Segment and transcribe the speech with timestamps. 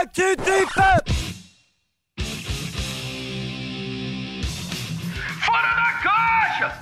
[0.00, 1.02] Acredita!
[5.44, 6.78] Fora da caixa!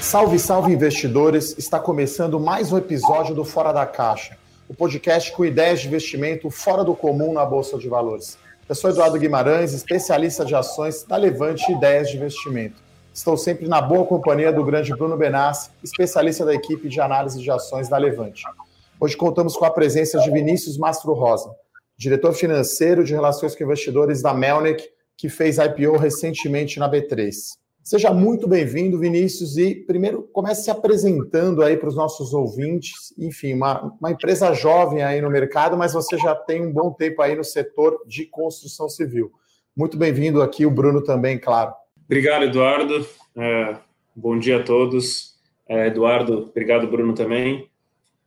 [0.00, 1.54] Salve, salve investidores!
[1.58, 6.48] Está começando mais um episódio do Fora da Caixa, o podcast com ideias de investimento
[6.48, 8.38] fora do comum na Bolsa de Valores.
[8.66, 12.76] Eu sou Eduardo Guimarães, especialista de ações da Levante Ideias de Investimento.
[13.12, 17.50] Estou sempre na boa companhia do grande Bruno Benassi, especialista da equipe de análise de
[17.50, 18.44] ações da Levante.
[19.02, 21.50] Hoje contamos com a presença de Vinícius Mastro Rosa,
[21.96, 27.32] diretor financeiro de relações com investidores da Melnick, que fez IPO recentemente na B3.
[27.82, 33.14] Seja muito bem-vindo, Vinícius, e primeiro comece se apresentando aí para os nossos ouvintes.
[33.18, 37.22] Enfim, uma, uma, empresa jovem aí no mercado, mas você já tem um bom tempo
[37.22, 39.32] aí no setor de construção civil.
[39.74, 41.72] Muito bem-vindo aqui, o Bruno também, claro.
[42.04, 43.06] Obrigado, Eduardo.
[43.34, 43.76] É,
[44.14, 45.38] bom dia a todos.
[45.66, 47.69] É, Eduardo, obrigado, Bruno, também.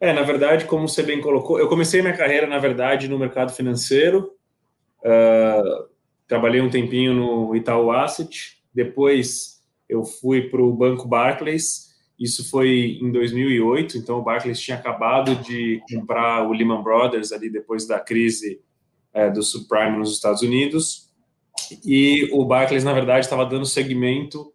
[0.03, 3.53] É, na verdade, como você bem colocou, eu comecei minha carreira, na verdade, no mercado
[3.53, 4.33] financeiro.
[4.99, 5.87] Uh,
[6.27, 8.61] trabalhei um tempinho no Itaú Asset.
[8.73, 11.95] Depois, eu fui para o Banco Barclays.
[12.19, 13.97] Isso foi em 2008.
[13.97, 18.61] Então, o Barclays tinha acabado de comprar o Lehman Brothers ali depois da crise
[19.13, 21.13] é, do subprime nos Estados Unidos
[21.85, 24.53] e o Barclays, na verdade, estava dando seguimento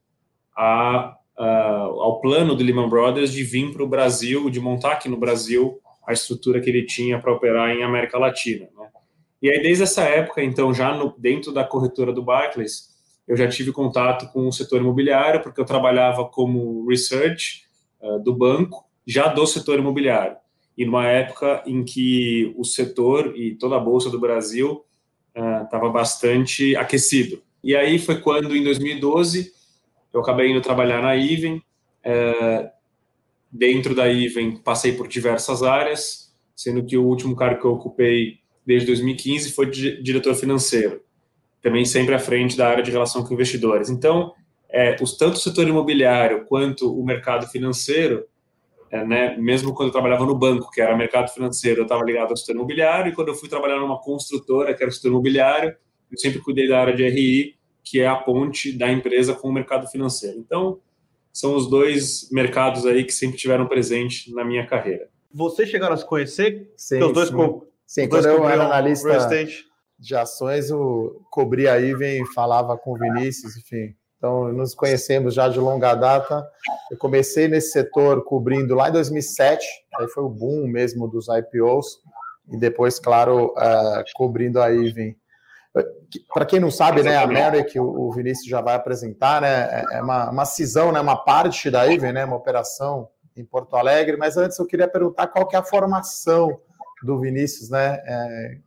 [0.55, 5.09] a, a, ao plano do Lehman Brothers de vir para o Brasil, de montar aqui
[5.09, 8.69] no Brasil a estrutura que ele tinha para operar em América Latina.
[8.77, 8.89] Né?
[9.43, 12.89] E aí, desde essa época, então, já no, dentro da corretora do Barclays,
[13.27, 17.65] eu já tive contato com o setor imobiliário, porque eu trabalhava como research
[18.01, 20.37] uh, do banco, já do setor imobiliário.
[20.77, 24.85] E numa época em que o setor e toda a Bolsa do Brasil
[25.35, 27.43] estava uh, bastante aquecido.
[27.63, 29.53] E aí foi quando, em 2012,
[30.19, 31.63] eu acabei indo trabalhar na Iven.
[32.05, 32.69] Uh,
[33.51, 38.39] dentro da Iven, passei por diversas áreas, sendo que o último cargo que eu ocupei
[38.67, 41.01] desde 2015 foi de diretor financeiro,
[41.63, 43.89] também sempre à frente da área de relação com investidores.
[43.89, 44.35] Então,
[44.69, 48.27] é, os, tanto o setor imobiliário quanto o mercado financeiro
[48.91, 52.31] é, né, mesmo quando eu trabalhava no banco, que era mercado financeiro, eu estava ligado
[52.31, 55.77] ao setor imobiliário, e quando eu fui trabalhar numa construtora, que era o setor imobiliário,
[56.11, 57.58] eu sempre cuidei da área de RI,
[57.91, 60.39] que é a ponte da empresa com o mercado financeiro.
[60.39, 60.81] Então,
[61.33, 65.09] são os dois mercados aí que sempre tiveram presente na minha carreira.
[65.33, 66.73] Vocês chegaram a se conhecer?
[66.77, 67.37] Sim, os dois, sim.
[67.87, 69.47] Sim os dois quando eu era analista
[69.99, 75.49] de ações, eu cobria a Iven, falava com o Vinícius, enfim, então, nos conhecemos já
[75.49, 76.45] de longa data.
[76.91, 79.65] Eu comecei nesse setor cobrindo lá em 2007,
[79.97, 82.01] aí foi o boom mesmo dos IPOs,
[82.51, 85.17] e depois, claro, uh, cobrindo a Iven.
[86.33, 90.03] Para quem não sabe, né, a Merrick, o Vinícius já vai apresentar, né, é, é
[90.03, 94.37] uma, uma cisão, né, uma parte da Iven, né, uma operação em Porto Alegre, mas
[94.37, 96.59] antes eu queria perguntar qual que é a formação
[97.03, 98.59] do Vinícius, né, é,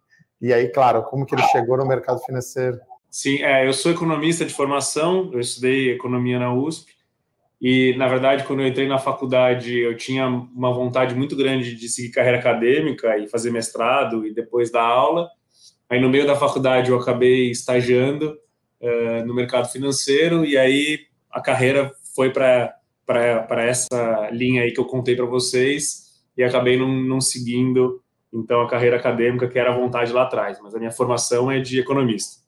[0.41, 2.79] e aí, claro, como que ele chegou no mercado financeiro.
[3.09, 6.94] Sim, é, eu sou economista de formação, eu estudei economia na USP
[7.62, 11.89] e, na verdade, quando eu entrei na faculdade, eu tinha uma vontade muito grande de
[11.89, 15.29] seguir carreira acadêmica e fazer mestrado e depois dar aula.
[15.91, 18.38] Aí, no meio da faculdade, eu acabei estagiando
[18.79, 22.74] uh, no mercado financeiro e aí a carreira foi para
[23.57, 28.01] essa linha aí que eu contei para vocês e acabei não, seguindo,
[28.34, 30.59] então, a carreira acadêmica que era a vontade lá atrás.
[30.63, 32.41] Mas a minha formação é de economista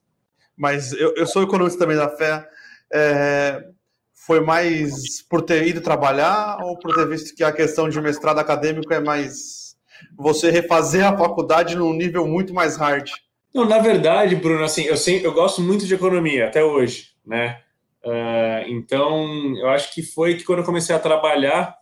[0.55, 2.47] mas eu, eu sou economista também da fé.
[2.91, 3.65] É,
[4.13, 8.39] foi mais por ter ido trabalhar ou por ter visto que a questão de mestrado
[8.39, 9.75] acadêmico é mais
[10.17, 13.09] você refazer a faculdade num nível muito mais hard?
[13.53, 17.61] Não, na verdade, Bruno, assim, eu, sempre, eu gosto muito de economia até hoje, né?
[18.03, 21.77] Uh, então, eu acho que foi que quando eu comecei a trabalhar,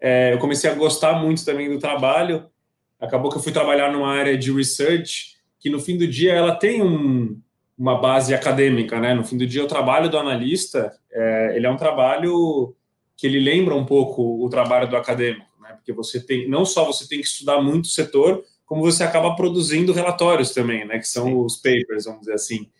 [0.00, 2.46] é, eu comecei a gostar muito também do trabalho.
[2.98, 6.56] Acabou que eu fui trabalhar numa área de research que no fim do dia ela
[6.56, 7.40] tem um,
[7.78, 9.14] uma base acadêmica, né?
[9.14, 12.74] No fim do dia, o trabalho do analista, é, ele é um trabalho
[13.16, 15.74] que ele lembra um pouco o trabalho do acadêmico, né?
[15.74, 18.42] Porque você tem, não só você tem que estudar muito o setor,
[18.72, 20.98] como você acaba produzindo relatórios também, né?
[20.98, 21.36] Que são Sim.
[21.44, 22.70] os papers, vamos dizer assim.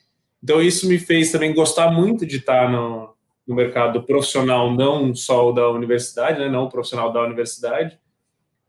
[0.43, 3.15] Então, isso me fez também gostar muito de estar no,
[3.47, 6.49] no mercado profissional, não só o da universidade, né?
[6.49, 7.99] Não o profissional da universidade.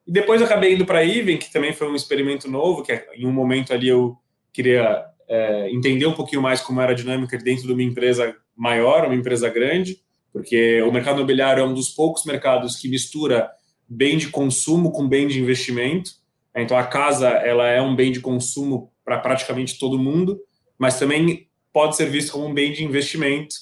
[0.06, 3.08] E depois acabei indo para a Even, que também foi um experimento novo, que é,
[3.16, 4.18] em um momento ali eu
[4.52, 9.06] queria é, entender um pouquinho mais como era a dinâmica dentro de uma empresa maior,
[9.06, 9.98] uma empresa grande,
[10.34, 13.50] porque o mercado imobiliário é um dos poucos mercados que mistura
[13.88, 16.22] bem de consumo com bem de investimento.
[16.56, 20.40] Então a casa ela é um bem de consumo para praticamente todo mundo,
[20.78, 23.56] mas também pode ser visto como um bem de investimento.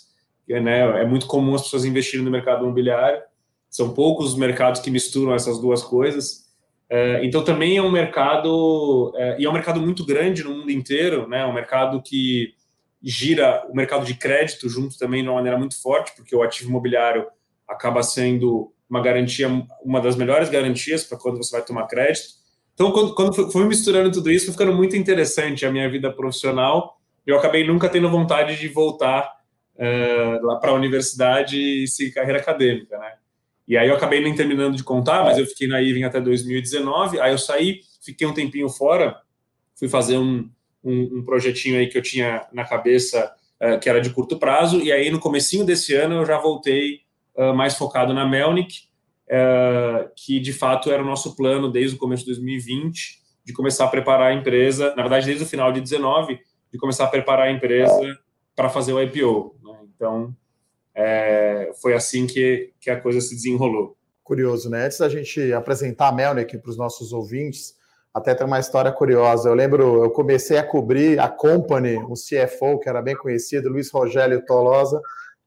[0.47, 1.01] Né?
[1.01, 3.21] É muito comum as pessoas investirem no mercado imobiliário.
[3.69, 6.51] São poucos os mercados que misturam essas duas coisas.
[6.89, 10.71] É, então também é um mercado é, e é um mercado muito grande no mundo
[10.71, 11.45] inteiro, né?
[11.45, 12.53] Um mercado que
[13.01, 16.69] gira o mercado de crédito junto também de uma maneira muito forte, porque o ativo
[16.69, 17.27] imobiliário
[17.65, 19.47] acaba sendo uma garantia,
[19.81, 22.40] uma das melhores garantias para quando você vai tomar crédito.
[22.81, 26.99] Então, quando, quando fui misturando tudo isso, foi ficando muito interessante a minha vida profissional.
[27.27, 29.31] Eu acabei nunca tendo vontade de voltar
[29.75, 33.13] uh, lá para a universidade e seguir carreira acadêmica, né?
[33.67, 37.19] E aí eu acabei nem terminando de contar, mas eu fiquei na IVEN até 2019.
[37.19, 39.15] Aí eu saí, fiquei um tempinho fora,
[39.75, 40.49] fui fazer um,
[40.83, 43.31] um, um projetinho aí que eu tinha na cabeça
[43.61, 44.81] uh, que era de curto prazo.
[44.81, 47.01] E aí no comecinho desse ano eu já voltei
[47.35, 48.85] uh, mais focado na Melnick,
[49.31, 53.85] uh, que de fato era o nosso plano desde o começo de 2020 de começar
[53.85, 56.39] a preparar a empresa, na verdade desde o final de 19,
[56.71, 58.19] de começar a preparar a empresa
[58.55, 59.55] para fazer o IPO.
[59.63, 59.77] Né?
[59.95, 60.35] Então
[60.93, 63.97] é, foi assim que, que a coisa se desenrolou.
[64.23, 64.85] Curioso, né?
[64.85, 67.75] Antes da gente apresentar a Melnick para os nossos ouvintes,
[68.13, 69.49] até tem uma história curiosa.
[69.49, 73.91] Eu lembro, eu comecei a cobrir a Company, um CFO que era bem conhecido, Luiz
[73.91, 75.01] Rogério Tolosa,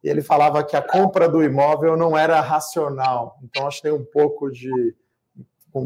[0.04, 3.38] e ele falava que a compra do imóvel não era racional.
[3.42, 4.94] Então, acho que tem um pouco de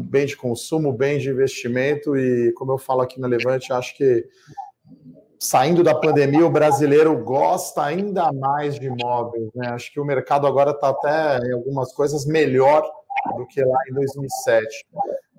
[0.03, 4.27] bem de consumo, bem de investimento, e como eu falo aqui na Levante, acho que
[5.39, 9.49] saindo da pandemia, o brasileiro gosta ainda mais de imóveis.
[9.55, 9.69] Né?
[9.69, 12.83] Acho que o mercado agora está até em algumas coisas melhor
[13.37, 14.85] do que lá em 2007.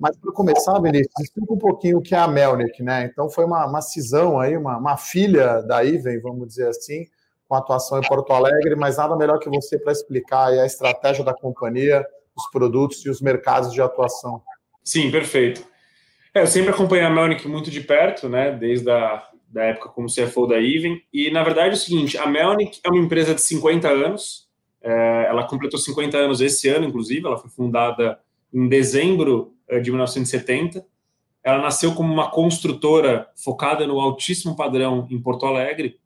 [0.00, 3.04] Mas para começar, Vinícius, explica um pouquinho o que é a Melnick, né?
[3.04, 7.06] Então foi uma, uma cisão aí, uma, uma filha da Iven, vamos dizer assim,
[7.50, 11.34] com atuação em Porto Alegre, mas nada melhor que você para explicar a estratégia da
[11.34, 12.06] companhia,
[12.36, 14.40] os produtos e os mercados de atuação.
[14.84, 15.66] Sim, perfeito.
[16.32, 18.52] É, eu sempre acompanhei a Melnick muito de perto, né?
[18.52, 21.02] Desde a da época como CFO da Even.
[21.12, 24.48] E, na verdade, é o seguinte, a Melnick é uma empresa de 50 anos,
[24.80, 28.20] é, ela completou 50 anos esse ano, inclusive, ela foi fundada
[28.54, 30.86] em dezembro é, de 1970.
[31.42, 35.98] Ela nasceu como uma construtora focada no altíssimo padrão em Porto Alegre,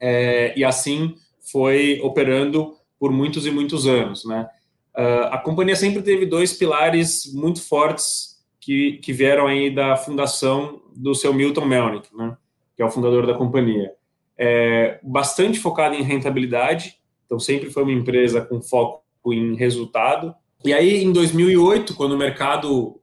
[0.00, 1.14] é, e assim
[1.52, 4.24] foi operando por muitos e muitos anos.
[4.24, 4.48] Né?
[4.96, 10.80] Uh, a companhia sempre teve dois pilares muito fortes que, que vieram aí da fundação
[10.94, 12.08] do seu Milton Melnick.
[12.16, 12.36] Né?
[12.76, 13.92] que é o fundador da companhia,
[14.36, 19.02] é bastante focado em rentabilidade, então sempre foi uma empresa com foco
[19.32, 20.34] em resultado.
[20.64, 23.00] E aí, em 2008, quando o mercado,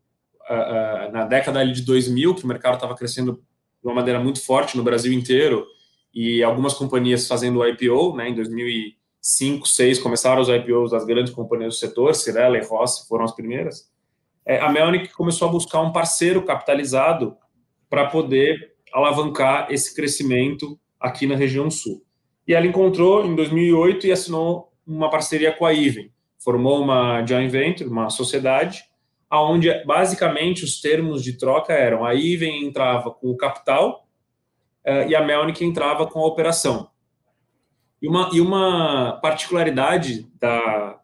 [1.13, 4.83] na década de 2000, que o mercado estava crescendo de uma maneira muito forte no
[4.83, 5.65] Brasil inteiro,
[6.13, 11.75] e algumas companhias fazendo IPO, né, em 2005, 2006, começaram os IPOs das grandes companhias
[11.75, 13.89] do setor, Cirela e Rossi foram as primeiras,
[14.45, 17.37] é, a Melnick começou a buscar um parceiro capitalizado
[17.89, 22.03] para poder alavancar esse crescimento aqui na região sul.
[22.47, 26.11] E ela encontrou em 2008 e assinou uma parceria com a Iven,
[26.43, 28.83] formou uma joint venture, uma sociedade,
[29.29, 34.05] aonde basicamente os termos de troca eram a Iven entrava com o capital
[34.85, 36.89] e a Melnick entrava com a operação.
[38.01, 40.99] E uma, e uma particularidade da,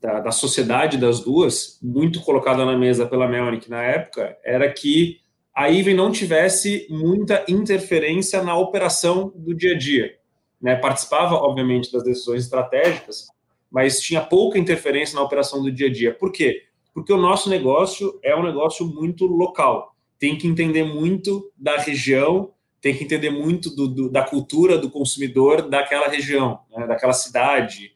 [0.00, 5.20] da, da sociedade das duas, muito colocada na mesa pela Melnick na época, era que
[5.54, 10.16] a IVEN não tivesse muita interferência na operação do dia a dia.
[10.60, 10.76] Né?
[10.76, 13.26] Participava, obviamente, das decisões estratégicas,
[13.70, 16.14] mas tinha pouca interferência na operação do dia a dia.
[16.14, 16.64] Por quê?
[16.94, 19.94] Porque o nosso negócio é um negócio muito local.
[20.18, 24.90] Tem que entender muito da região, tem que entender muito do, do, da cultura do
[24.90, 26.86] consumidor daquela região, né?
[26.86, 27.92] daquela cidade,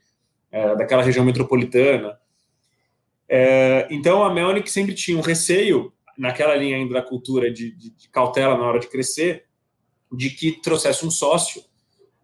[0.52, 2.18] é, daquela região metropolitana.
[3.28, 7.90] É, então, a Melnick sempre tinha um receio naquela linha ainda da cultura de, de,
[7.90, 9.44] de cautela na hora de crescer,
[10.12, 11.62] de que trouxesse um sócio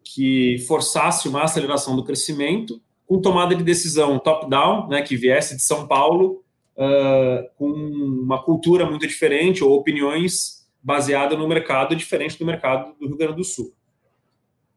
[0.05, 5.63] que forçasse uma aceleração do crescimento com tomada de decisão top-down, né, que viesse de
[5.63, 6.45] São Paulo,
[6.77, 13.07] uh, com uma cultura muito diferente ou opiniões baseadas no mercado diferente do mercado do
[13.07, 13.75] Rio Grande do Sul.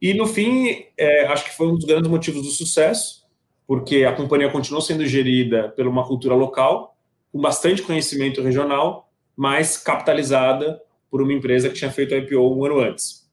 [0.02, 3.24] E, no fim, é, acho que foi um dos grandes motivos do sucesso,
[3.66, 6.98] porque a companhia continuou sendo gerida por uma cultura local,
[7.32, 12.66] com bastante conhecimento regional, mas capitalizada por uma empresa que tinha feito a IPO um
[12.66, 13.32] ano antes.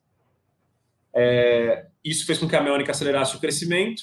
[1.14, 4.02] É, isso fez com que a Melnick acelerasse o crescimento.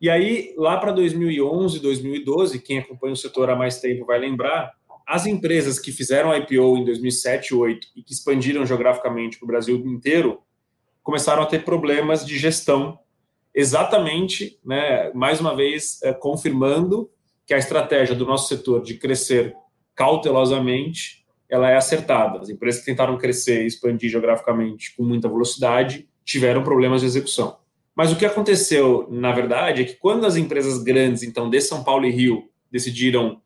[0.00, 4.72] E aí, lá para 2011, 2012, quem acompanha o setor há mais tempo vai lembrar,
[5.06, 9.48] as empresas que fizeram IPO em 2007 e 2008 e que expandiram geograficamente para o
[9.48, 10.40] Brasil inteiro,
[11.02, 12.98] começaram a ter problemas de gestão,
[13.54, 17.08] exatamente, né, mais uma vez, é, confirmando
[17.46, 19.54] que a estratégia do nosso setor de crescer
[19.94, 22.40] cautelosamente ela é acertada.
[22.40, 27.56] As empresas que tentaram crescer e expandir geograficamente com muita velocidade tiveram problemas de execução.
[27.94, 31.84] Mas o que aconteceu, na verdade, é que quando as empresas grandes, então de São
[31.84, 33.40] Paulo e Rio, decidiram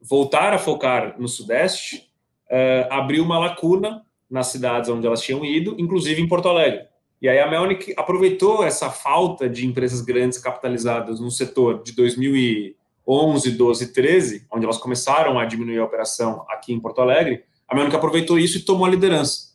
[0.00, 2.10] voltar a focar no Sudeste
[2.50, 6.86] uh, abriu uma lacuna nas cidades onde elas tinham ido, inclusive em Porto Alegre.
[7.20, 13.50] E aí a Melnick aproveitou essa falta de empresas grandes capitalizadas no setor de 2011,
[13.52, 17.42] 12, 13, onde elas começaram a diminuir a operação aqui em Porto Alegre.
[17.66, 19.48] A Melnick aproveitou isso e tomou a liderança.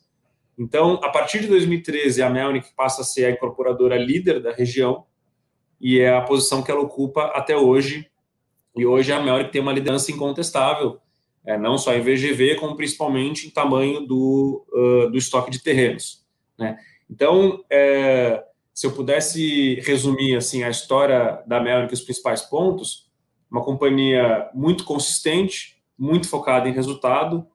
[0.58, 5.04] Então, a partir de 2013, a Melnick passa a ser a incorporadora líder da região
[5.80, 8.08] e é a posição que ela ocupa até hoje.
[8.76, 10.98] E hoje a Melnick tem uma liderança incontestável,
[11.46, 16.24] é, não só em VGV, como principalmente em tamanho do, uh, do estoque de terrenos.
[16.58, 16.76] Né?
[17.08, 23.08] Então, é, se eu pudesse resumir assim a história da Melnick, os principais pontos,
[23.50, 27.46] uma companhia muito consistente, muito focada em resultado,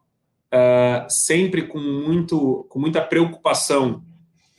[0.54, 4.04] uh, sempre com, muito, com muita preocupação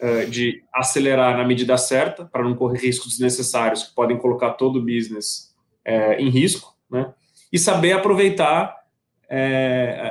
[0.03, 4.81] uh, de acelerar na medida certa, para não correr riscos desnecessários que podem colocar todo
[4.81, 5.50] o business
[5.91, 7.13] uh, em risco, né?
[7.53, 8.79] e saber aproveitar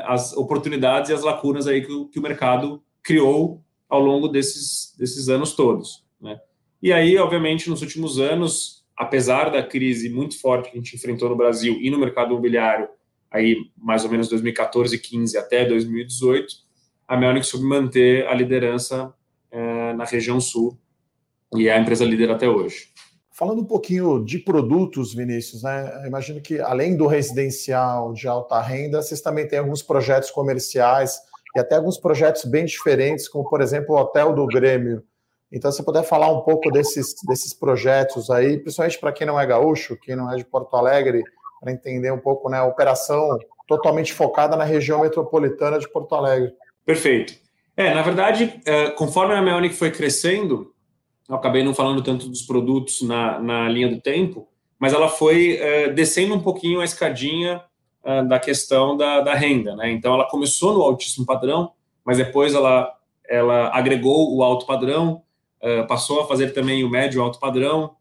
[0.06, 5.28] as oportunidades e as lacunas aí que, que, o mercado criou ao longo desses, desses
[5.28, 6.06] anos todos.
[6.22, 6.40] Né?
[6.82, 11.28] E aí, obviamente, nos últimos anos, apesar da crise muito forte que a gente enfrentou
[11.28, 12.88] no Brasil e no mercado imobiliário,
[13.30, 16.56] aí mais ou menos 2014, 15 até 2018,
[17.08, 19.14] a Melnick soube manter a liderança
[19.52, 20.78] é, na região sul
[21.56, 22.89] e é a empresa líder até hoje.
[23.40, 26.04] Falando um pouquinho de produtos, Vinícius, né?
[26.06, 31.22] imagino que além do residencial de alta renda, vocês também têm alguns projetos comerciais
[31.56, 35.02] e até alguns projetos bem diferentes, como por exemplo o Hotel do Grêmio.
[35.50, 39.46] Então, se puder falar um pouco desses, desses projetos aí, principalmente para quem não é
[39.46, 41.24] gaúcho, quem não é de Porto Alegre,
[41.62, 46.52] para entender um pouco né, a operação totalmente focada na região metropolitana de Porto Alegre.
[46.86, 47.36] Perfeito.
[47.78, 50.74] É, na verdade, é, conforme a Melnick foi crescendo,
[51.30, 54.48] eu acabei não falando tanto dos produtos na, na linha do tempo,
[54.80, 57.64] mas ela foi é, descendo um pouquinho a escadinha
[58.04, 59.76] é, da questão da, da renda.
[59.76, 59.92] Né?
[59.92, 61.72] Então, ela começou no altíssimo padrão,
[62.04, 62.92] mas depois ela,
[63.28, 65.22] ela agregou o alto padrão,
[65.90, 67.92] passou a fazer também o médio alto padrão,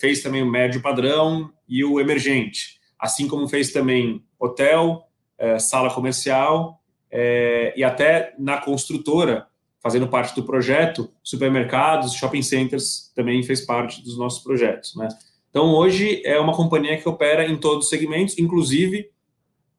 [0.00, 5.06] fez também o médio padrão e o emergente, assim como fez também hotel,
[5.38, 9.46] é, sala comercial é, e até na construtora,
[9.84, 14.96] fazendo parte do projeto, supermercados, shopping centers também fez parte dos nossos projetos.
[14.96, 15.06] Né?
[15.50, 19.10] Então, hoje é uma companhia que opera em todos os segmentos, inclusive,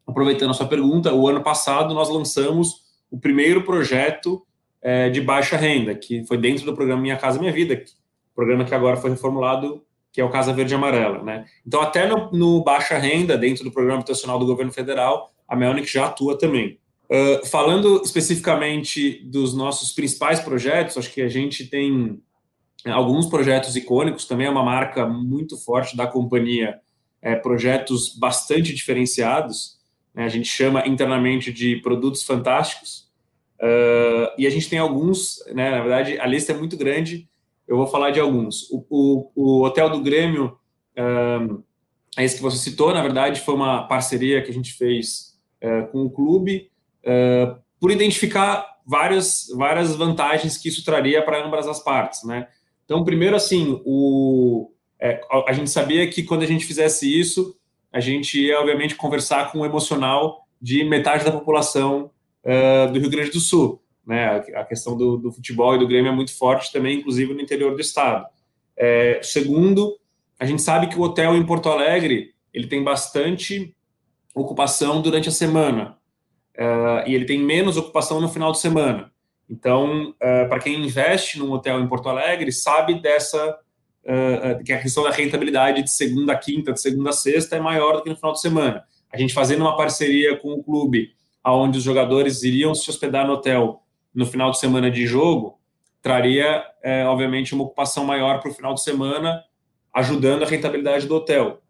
[0.06, 4.46] aproveitando a sua pergunta, o ano passado nós lançamos o primeiro projeto
[4.80, 7.84] é, de baixa renda, que foi dentro do programa Minha Casa Minha Vida,
[8.36, 9.84] programa que agora foi reformulado
[10.14, 11.22] que é o Casa Verde Amarela.
[11.24, 11.46] Né?
[11.68, 15.92] Então, até no, no, baixa renda, dentro do programa habitacional do governo federal, a Melnick
[15.92, 16.80] já atua também.
[17.10, 22.20] Uh, falando especificamente dos nossos principais projetos, acho que a gente tem
[22.84, 26.80] né, alguns projetos icônicos, também é uma marca muito forte da companhia,
[27.22, 29.80] é, projetos bastante diferenciados,
[30.14, 30.24] né?
[30.26, 33.10] a gente chama internamente de produtos fantásticos,
[33.60, 37.28] uh, e a gente tem alguns, né, na verdade a lista é muito grande,
[37.68, 38.70] eu vou falar de alguns.
[38.70, 40.58] O, o, o Hotel do Grêmio,
[40.98, 41.64] um,
[42.18, 46.06] esse que você citou, na verdade, foi uma parceria que a gente fez uh, com
[46.06, 46.70] o clube,
[47.06, 52.48] uh, por identificar várias, várias vantagens que isso traria para ambas as partes, né?
[52.84, 57.56] Então, primeiro, assim, o, é, a gente sabia que quando a gente fizesse isso,
[57.92, 62.12] a gente ia, obviamente, conversar com o emocional de metade da população
[62.44, 63.82] uh, do Rio Grande do Sul.
[64.06, 64.44] Né?
[64.56, 67.74] A questão do, do, futebol e do Grêmio é muito forte também, inclusive no interior
[67.74, 68.26] do estado.
[68.78, 69.98] É, segundo,
[70.40, 73.76] a gente sabe que o hotel em Porto Alegre ele tem bastante
[74.34, 75.98] ocupação durante a semana
[76.58, 79.12] uh, e ele tem menos ocupação no final de semana.
[79.50, 83.60] Então, uh, para quem investe num hotel em Porto Alegre, sabe dessa
[84.04, 87.60] uh, que a questão da rentabilidade de segunda a quinta, de segunda a sexta é
[87.60, 88.84] maior do que no final de semana.
[89.12, 91.12] A gente fazendo uma parceria com o clube,
[91.44, 93.82] aonde os jogadores iriam se hospedar no hotel
[94.14, 95.60] no final de semana de jogo,
[96.02, 99.44] traria, é, obviamente, uma ocupação maior para o final de semana,
[99.94, 101.62] ajudando a rentabilidade do hotel.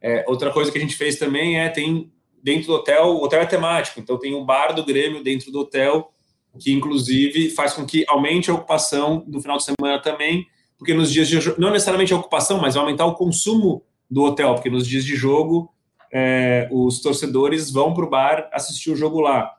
[0.00, 2.12] É, outra coisa que a gente fez também é, tem
[2.46, 5.58] dentro do hotel, o hotel é temático, então tem um bar do Grêmio dentro do
[5.58, 6.12] hotel,
[6.60, 10.46] que inclusive faz com que aumente a ocupação no final de semana também,
[10.78, 14.70] porque nos dias de não necessariamente a ocupação, mas aumentar o consumo do hotel, porque
[14.70, 15.68] nos dias de jogo
[16.12, 19.52] é, os torcedores vão para o bar assistir o jogo lá.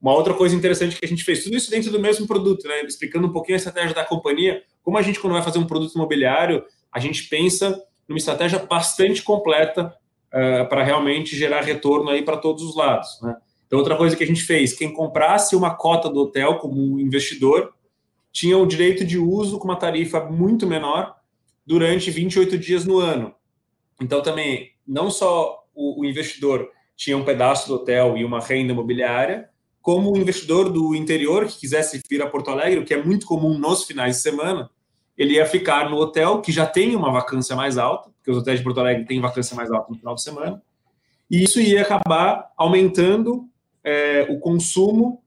[0.00, 2.80] Uma outra coisa interessante que a gente fez, tudo isso dentro do mesmo produto, né?
[2.84, 5.94] explicando um pouquinho a estratégia da companhia, como a gente, quando vai fazer um produto
[5.94, 9.94] imobiliário, a gente pensa numa estratégia bastante completa
[10.28, 13.20] uh, para realmente gerar retorno aí para todos os lados.
[13.22, 13.36] Né?
[13.66, 17.74] Então, outra coisa que a gente fez, quem comprasse uma cota do hotel como investidor,
[18.32, 21.16] tinha o direito de uso com uma tarifa muito menor
[21.66, 23.34] durante 28 dias no ano.
[24.00, 28.72] Então, também, não só o, o investidor tinha um pedaço do hotel e uma renda
[28.72, 29.48] imobiliária,
[29.80, 33.26] como o investidor do interior que quisesse vir a Porto Alegre, o que é muito
[33.26, 34.70] comum nos finais de semana,
[35.18, 38.60] ele ia ficar no hotel que já tem uma vacância mais alta, porque os hotéis
[38.60, 40.62] de Porto Alegre têm vacância mais alta no final de semana,
[41.28, 43.48] e isso ia acabar aumentando
[43.82, 45.22] é, o consumo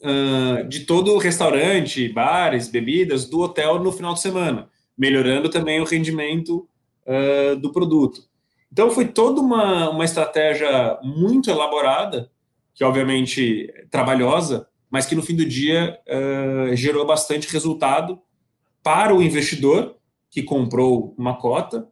[0.00, 5.80] uh, de todo o restaurante, bares, bebidas do hotel no final de semana, melhorando também
[5.80, 6.66] o rendimento
[7.06, 8.22] uh, do produto.
[8.72, 12.30] Então foi toda uma, uma estratégia muito elaborada,
[12.74, 18.18] que obviamente é trabalhosa, mas que no fim do dia uh, gerou bastante resultado
[18.82, 19.96] para o investidor
[20.30, 21.88] que comprou uma cota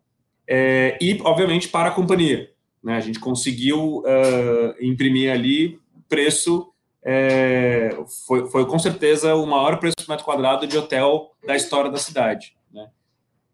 [0.47, 2.51] é, e, obviamente, para a companhia.
[2.83, 2.97] Né?
[2.97, 5.79] A gente conseguiu uh, imprimir ali
[6.09, 7.91] preço, é,
[8.27, 11.99] foi, foi com certeza o maior preço por metro quadrado de hotel da história da
[11.99, 12.57] cidade.
[12.73, 12.89] Né?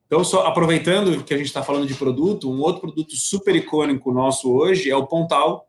[0.06, 4.12] Então, só aproveitando que a gente está falando de produto, um outro produto super icônico
[4.12, 5.66] nosso hoje é o Pontal,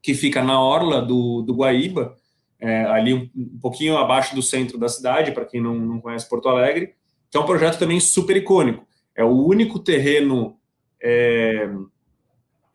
[0.00, 2.16] que fica na orla do, do Guaíba,
[2.60, 6.28] é, ali um, um, pouquinho abaixo do centro da cidade, para quem não, não conhece
[6.28, 6.94] Porto Alegre,
[7.30, 8.86] que é um projeto também super icônico.
[9.14, 10.56] É o único terreno
[11.02, 11.68] é,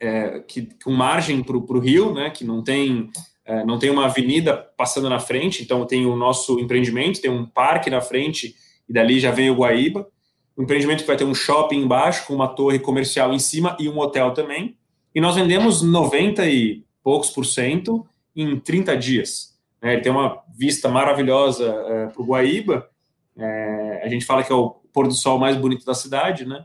[0.00, 3.10] é, que, com margem para o rio, né, que não tem,
[3.44, 7.46] é, não tem uma avenida passando na frente, então tem o nosso empreendimento, tem um
[7.46, 8.54] parque na frente,
[8.88, 10.08] e dali já vem o Guaíba.
[10.56, 13.88] Um empreendimento que vai ter um shopping embaixo, com uma torre comercial em cima e
[13.88, 14.76] um hotel também.
[15.14, 19.51] E nós vendemos 90 e poucos por cento em 30 dias.
[19.82, 19.94] Né?
[19.94, 22.88] Ele tem uma vista maravilhosa é, para o Guaíba.
[23.36, 26.64] É, a gente fala que é o pôr do sol mais bonito da cidade, né?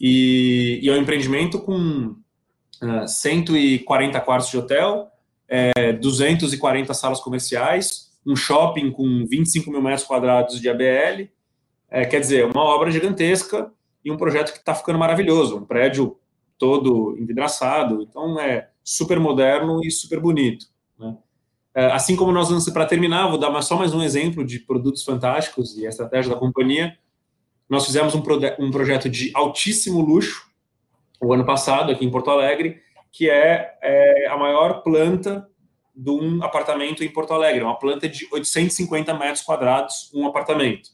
[0.00, 2.16] E, e é um empreendimento com
[2.82, 5.08] uh, 140 quartos de hotel,
[5.46, 11.28] é, 240 salas comerciais, um shopping com 25 mil metros quadrados de ABL.
[11.90, 13.70] É, quer dizer, uma obra gigantesca
[14.04, 15.58] e um projeto que está ficando maravilhoso.
[15.58, 16.16] Um prédio
[16.56, 18.02] todo envidraçado.
[18.02, 20.66] Então, é super moderno e super bonito.
[21.74, 25.04] É, assim como nós vamos, para terminar, vou dar só mais um exemplo de produtos
[25.04, 26.96] fantásticos e a estratégia da companhia.
[27.68, 28.22] Nós fizemos um,
[28.58, 30.50] um projeto de altíssimo luxo
[31.20, 32.80] o ano passado aqui em Porto Alegre,
[33.12, 35.46] que é, é a maior planta
[35.94, 40.90] de um apartamento em Porto Alegre, uma planta de 850 metros quadrados, um apartamento.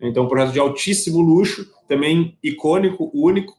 [0.00, 3.52] Então, um projeto de altíssimo luxo, também icônico, único,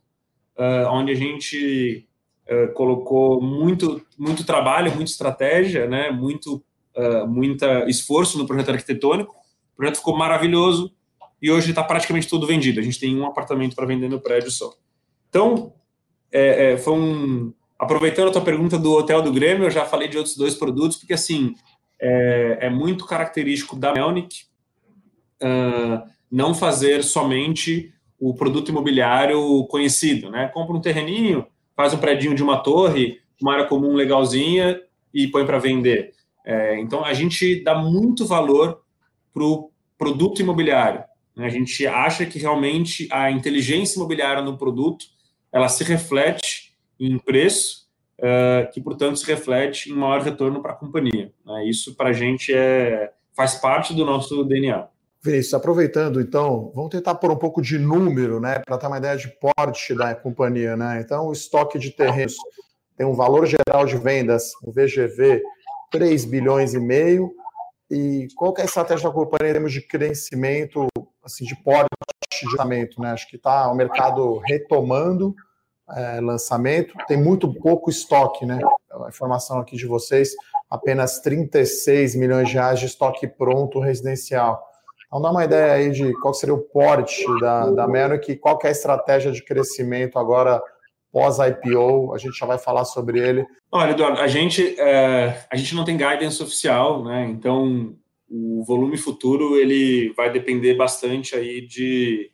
[0.58, 2.08] uh, onde a gente
[2.50, 6.64] uh, colocou muito, muito trabalho, muita estratégia, né, muito,
[6.96, 9.34] uh, muita esforço no projeto arquitetônico.
[9.74, 10.92] O projeto ficou maravilhoso
[11.42, 12.80] e hoje está praticamente todo vendido.
[12.80, 14.74] A gente tem um apartamento para vender no prédio só.
[15.30, 15.74] Então,
[16.32, 17.54] é, é, foi um.
[17.78, 20.98] Aproveitando a tua pergunta do hotel do Grêmio, eu já falei de outros dois produtos,
[20.98, 21.56] porque assim
[22.02, 24.44] é, é muito característico da Melnick
[25.42, 30.50] uh, não fazer somente o produto imobiliário conhecido, né?
[30.50, 31.46] Compra um terreninho,
[31.80, 34.82] faz um predinho de uma torre, uma área comum legalzinha
[35.14, 36.12] e põe para vender.
[36.46, 38.82] É, então a gente dá muito valor
[39.34, 41.06] para o produto imobiliário.
[41.34, 41.46] Né?
[41.46, 45.06] A gente acha que realmente a inteligência imobiliária no produto
[45.54, 47.88] ela se reflete em preço,
[48.18, 51.32] uh, que portanto se reflete em maior retorno para a companhia.
[51.46, 51.66] Né?
[51.66, 54.86] Isso para a gente é, faz parte do nosso DNA.
[55.22, 59.18] Vinícius, aproveitando então, vamos tentar pôr um pouco de número, né, para ter uma ideia
[59.18, 61.02] de porte da companhia, né?
[61.04, 62.36] Então, o estoque de terrenos
[62.96, 65.42] tem um valor geral de vendas, o VGV,
[65.92, 67.34] 3 bilhões e meio.
[67.90, 70.88] E qual é a estratégia da companhia em termos de crescimento,
[71.24, 71.88] assim, de porte
[72.42, 73.12] de lançamento, né?
[73.12, 75.34] Acho que está o mercado retomando
[75.96, 78.60] é, lançamento, tem muito pouco estoque, né?
[78.92, 80.34] A informação aqui de vocês,
[80.70, 84.69] apenas 36 milhões de reais de estoque pronto residencial.
[85.10, 88.60] Então, dá uma ideia aí de qual seria o porte da, da Merrick e qual
[88.64, 90.62] é a estratégia de crescimento agora
[91.12, 92.14] pós-IPO.
[92.14, 93.44] A gente já vai falar sobre ele.
[93.72, 97.26] Olha, Eduardo, a gente, é, a gente não tem guidance oficial, né?
[97.28, 97.96] Então,
[98.30, 102.32] o volume futuro ele vai depender bastante aí de,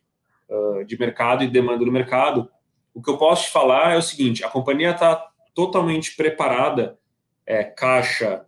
[0.50, 2.50] uh, de mercado e demanda do mercado.
[2.94, 6.98] O que eu posso te falar é o seguinte: a companhia está totalmente preparada,
[7.46, 8.46] é, caixa,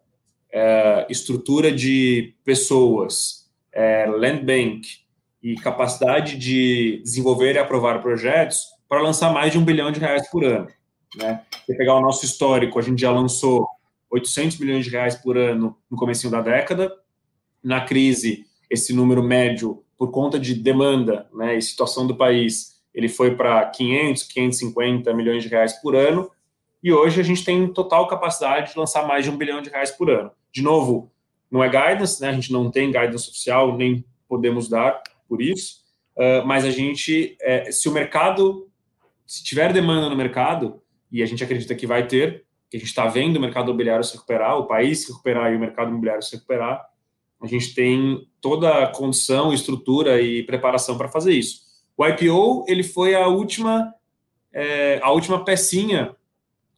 [0.52, 3.37] é, estrutura de pessoas,
[3.78, 4.88] é, land bank
[5.44, 10.28] e capacidade de desenvolver e aprovar projetos para lançar mais de um bilhão de reais
[10.32, 10.68] por ano.
[11.16, 11.44] Né?
[11.64, 13.68] Se pegar o nosso histórico, a gente já lançou
[14.10, 16.92] 800 milhões de reais por ano no começo da década,
[17.64, 23.08] na crise, esse número médio, por conta de demanda né, e situação do país, ele
[23.08, 26.32] foi para 500, 550 milhões de reais por ano,
[26.84, 29.92] e hoje a gente tem total capacidade de lançar mais de um bilhão de reais
[29.92, 30.32] por ano.
[30.52, 31.12] De novo,
[31.50, 35.82] não é guidance, né, a gente não tem guidance oficial, nem podemos dar por isso,
[36.18, 38.70] uh, mas a gente, é, se o mercado,
[39.26, 40.82] se tiver demanda no mercado,
[41.12, 44.04] e a gente acredita que vai ter, que a gente está vendo o mercado imobiliário
[44.04, 46.86] se recuperar, o país se recuperar e o mercado imobiliário se recuperar,
[47.42, 51.62] a gente tem toda a condição, estrutura e preparação para fazer isso.
[51.96, 53.94] O IPO ele foi a última
[54.52, 56.16] é, a última pecinha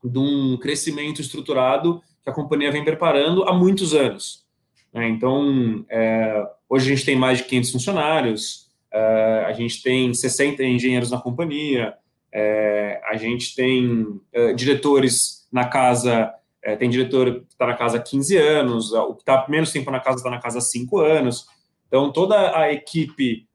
[0.03, 4.45] de um crescimento estruturado que a companhia vem preparando há muitos anos.
[4.93, 5.09] Né?
[5.09, 10.63] Então, é, hoje a gente tem mais de 500 funcionários, é, a gente tem 60
[10.63, 11.93] engenheiros na companhia,
[12.31, 14.19] é, a gente tem
[14.55, 16.31] diretores na casa,
[16.77, 19.99] tem diretor que está na casa há 15 anos, o que está menos tempo na
[19.99, 21.47] casa está na casa há 5 anos.
[21.87, 23.47] Então, toda a equipe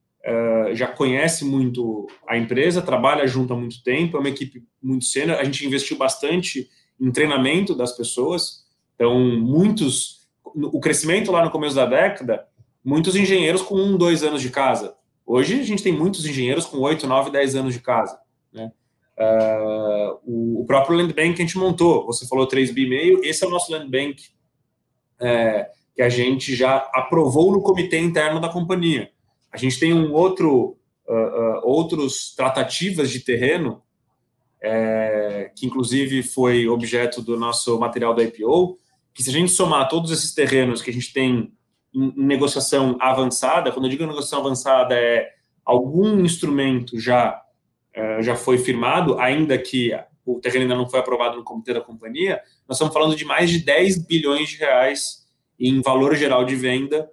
[0.73, 5.39] já conhece muito a empresa, trabalha junto há muito tempo, é uma equipe muito sênior.
[5.39, 6.69] A gente investiu bastante
[7.01, 10.24] em treinamento das pessoas, então, muitos.
[10.55, 12.47] O crescimento lá no começo da década,
[12.85, 14.95] muitos engenheiros com um, dois anos de casa.
[15.27, 18.19] Hoje, a gente tem muitos engenheiros com oito, nove, dez anos de casa.
[18.53, 18.71] Né?
[19.19, 23.45] Uh, o, próprio Land Bank que a gente montou, você falou 3 bi meio, esse
[23.45, 24.23] é o nosso Land Bank
[25.21, 29.11] é, que a gente já aprovou no comitê interno da companhia.
[29.53, 30.77] A gente tem um outro,
[31.09, 33.83] uh, uh, outros tratativas de terreno,
[34.61, 38.79] é, que inclusive foi objeto do nosso material da IPO,
[39.15, 41.53] que se a gente somar todos esses terrenos que a gente tem
[41.95, 45.31] em, negociação avançada, quando eu digo negociação avançada é
[45.65, 47.41] algum instrumento já
[47.97, 49.93] uh, já foi firmado, ainda que
[50.27, 53.49] o terreno ainda não foi aprovado no comitê da companhia, nós estamos falando de mais
[53.49, 55.25] de 10 bilhões de reais
[55.61, 57.09] em valor geral de venda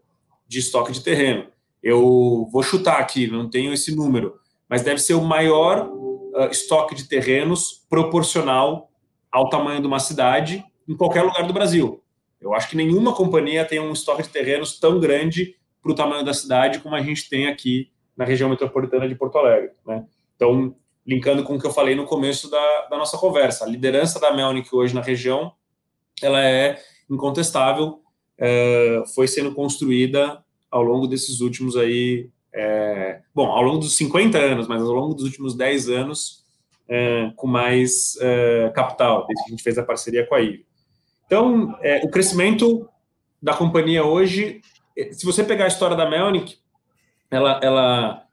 [0.47, 1.47] de estoque de terreno.
[1.83, 6.95] Eu vou chutar aqui, não tenho esse número, mas deve ser o maior uh, estoque
[6.95, 8.89] de terrenos proporcional
[9.31, 12.03] ao tamanho de uma cidade em qualquer lugar do Brasil.
[12.39, 16.25] Eu acho que nenhuma companhia tem um estoque de terrenos tão grande para o tamanho
[16.25, 19.71] da cidade como a gente tem aqui na região metropolitana de Porto Alegre.
[19.85, 20.05] Né?
[20.35, 24.19] Então, linkando com o que eu falei no começo da, da nossa conversa, a liderança
[24.19, 25.53] da Melnick hoje na região,
[26.21, 28.01] ela é incontestável,
[28.37, 34.37] é, foi sendo construída ao longo desses últimos aí, é, bom, ao longo dos 50
[34.37, 36.45] anos, mas ao longo dos últimos 10 anos,
[36.87, 40.65] é, com mais é, capital, desde que a gente fez a parceria com a IVE.
[41.31, 42.89] Então, é, o crescimento
[43.41, 44.59] da companhia hoje,
[44.97, 46.57] é, se você pegar a história da Melnick,
[47.31, 48.25] ela, ela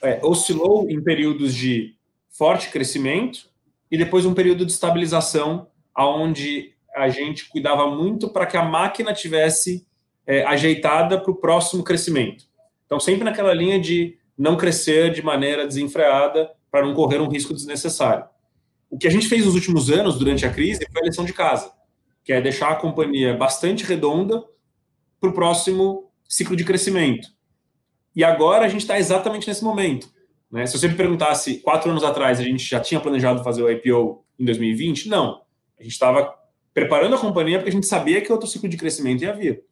[0.00, 1.96] é, oscilou em períodos de
[2.30, 3.50] forte crescimento
[3.90, 9.12] e depois um período de estabilização, aonde a gente cuidava muito para que a máquina
[9.12, 9.84] tivesse
[10.24, 12.44] é, ajeitada para o próximo crescimento.
[12.86, 17.52] Então, sempre naquela linha de não crescer de maneira desenfreada para não correr um risco
[17.52, 18.26] desnecessário.
[18.88, 21.32] O que a gente fez nos últimos anos, durante a crise, foi a lição de
[21.32, 21.74] casa,
[22.24, 24.42] que é deixar a companhia bastante redonda
[25.20, 27.28] para o próximo ciclo de crescimento.
[28.16, 30.08] E agora a gente está exatamente nesse momento.
[30.50, 30.66] Né?
[30.66, 34.24] Se você me perguntasse, quatro anos atrás, a gente já tinha planejado fazer o IPO
[34.38, 35.08] em 2020?
[35.08, 35.42] Não.
[35.78, 36.34] A gente estava
[36.72, 39.64] preparando a companhia porque a gente sabia que outro ciclo de crescimento ia vir.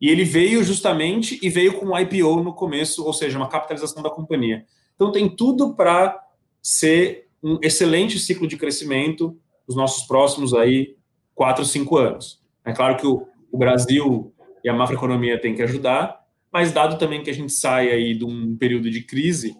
[0.00, 4.02] E ele veio justamente e veio com o IPO no começo, ou seja, uma capitalização
[4.02, 4.64] da companhia.
[4.94, 6.18] Então tem tudo para
[6.60, 10.96] ser um excelente ciclo de crescimento nos nossos próximos aí
[11.34, 12.40] quatro, cinco anos.
[12.64, 14.32] É claro que o, o Brasil
[14.64, 18.24] e a macroeconomia têm que ajudar, mas dado também que a gente sai aí de
[18.24, 19.56] um período de crise,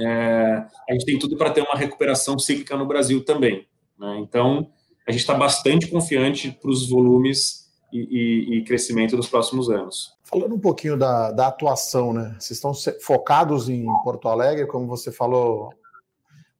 [0.00, 3.66] é, a gente tem tudo para ter uma recuperação cíclica no Brasil também.
[3.98, 4.18] Né?
[4.20, 4.70] Então,
[5.06, 10.14] a gente está bastante confiante para os volumes e, e, e, crescimento dos próximos anos.
[10.22, 12.36] Falando um pouquinho da, da atuação, né?
[12.38, 15.72] Vocês estão focados em Porto Alegre, como você falou,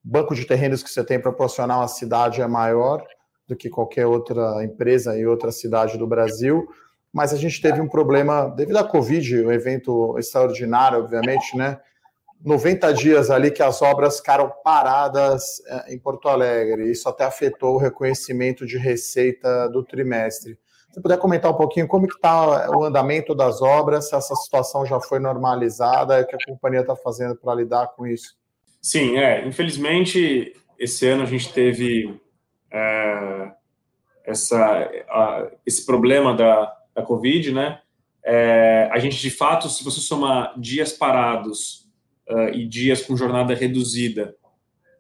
[0.03, 3.05] banco de terrenos que você tem proporcional à cidade é maior
[3.49, 6.69] do que qualquer outra empresa em outra cidade do Brasil,
[7.11, 11.81] mas a gente teve um problema devido à Covid, um evento extraordinário, obviamente, né?
[12.45, 16.91] 90 dias ali que as obras ficaram paradas é, em Porto Alegre.
[16.91, 20.57] Isso até afetou o reconhecimento de receita do trimestre.
[20.93, 25.01] Se puder comentar um pouquinho como está o andamento das obras, se essa situação já
[25.01, 28.37] foi normalizada, o que a companhia está fazendo para lidar com isso?
[28.81, 29.47] Sim, é.
[29.47, 32.21] Infelizmente, esse ano a gente teve
[32.71, 33.53] é,
[34.25, 34.59] essa,
[35.09, 37.81] a, esse problema da, da Covid, né?
[38.25, 41.89] É, a gente, de fato, se você somar dias parados
[42.29, 44.37] uh, e dias com jornada reduzida,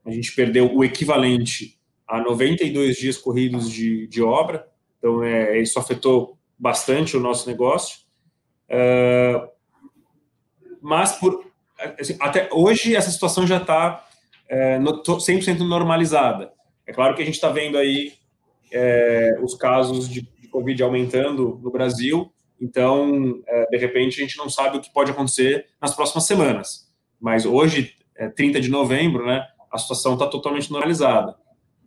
[0.05, 4.67] a gente perdeu o equivalente a 92 dias corridos de, de obra.
[4.99, 7.99] Então, é, isso afetou bastante o nosso negócio.
[8.71, 9.47] Uh,
[10.81, 11.45] mas, por,
[12.01, 14.09] assim, até hoje, essa situação já está
[14.49, 16.53] é, 100% normalizada.
[16.89, 18.15] É claro que a gente está vendo aí
[18.73, 24.49] é, os casos de, Covid aumentando no Brasil, então, é, de repente, a gente não
[24.49, 26.91] sabe o que pode acontecer nas próximas semanas.
[27.21, 31.37] Mas hoje, é 30 de novembro, né, a situação está totalmente normalizada.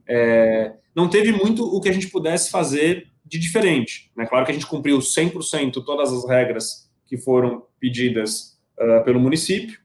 [0.07, 4.11] é, não teve muito o que a gente pudesse fazer de diferente.
[4.15, 4.25] Né?
[4.25, 9.79] Claro que a gente cumpriu 100% todas as regras que foram pedidas uh, pelo município.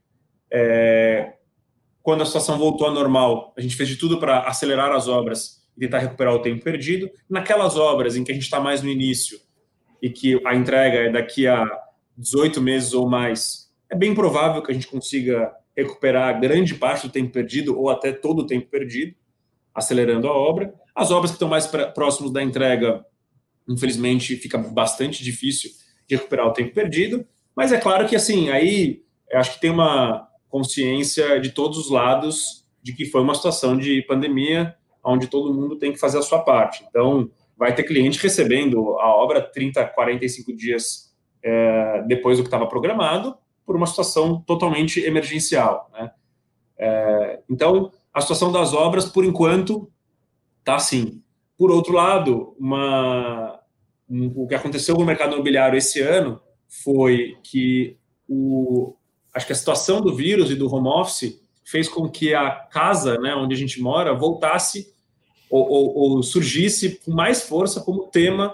[0.51, 1.33] É,
[2.07, 5.61] quando a situação voltou ao normal, a gente fez de tudo para acelerar as obras
[5.75, 7.11] e tentar recuperar o tempo perdido.
[7.29, 9.37] Naquelas obras em que a gente está mais no início
[10.01, 11.69] e que a entrega é daqui a
[12.17, 17.11] 18 meses ou mais, é bem provável que a gente consiga recuperar grande parte do
[17.11, 19.13] tempo perdido ou até todo o tempo perdido,
[19.75, 20.73] acelerando a obra.
[20.95, 23.05] As obras que estão mais próximos da entrega,
[23.67, 25.71] infelizmente, fica bastante difícil
[26.07, 27.27] de recuperar o tempo perdido.
[27.53, 32.65] Mas é claro que, assim, aí acho que tem uma consciência de todos os lados
[32.81, 36.39] de que foi uma situação de pandemia onde todo mundo tem que fazer a sua
[36.39, 36.85] parte.
[36.89, 42.67] Então, vai ter cliente recebendo a obra 30, 45 dias é, depois do que estava
[42.67, 45.89] programado, por uma situação totalmente emergencial.
[45.93, 46.11] Né?
[46.77, 49.89] É, então, a situação das obras, por enquanto,
[50.59, 51.21] está assim.
[51.57, 53.59] Por outro lado, uma,
[54.09, 58.95] um, o que aconteceu no mercado imobiliário esse ano foi que o,
[59.37, 63.17] acho que a situação do vírus e do home office fez com que a casa,
[63.19, 64.93] né, onde a gente mora, voltasse
[65.49, 68.53] ou, ou, ou surgisse com mais força como tema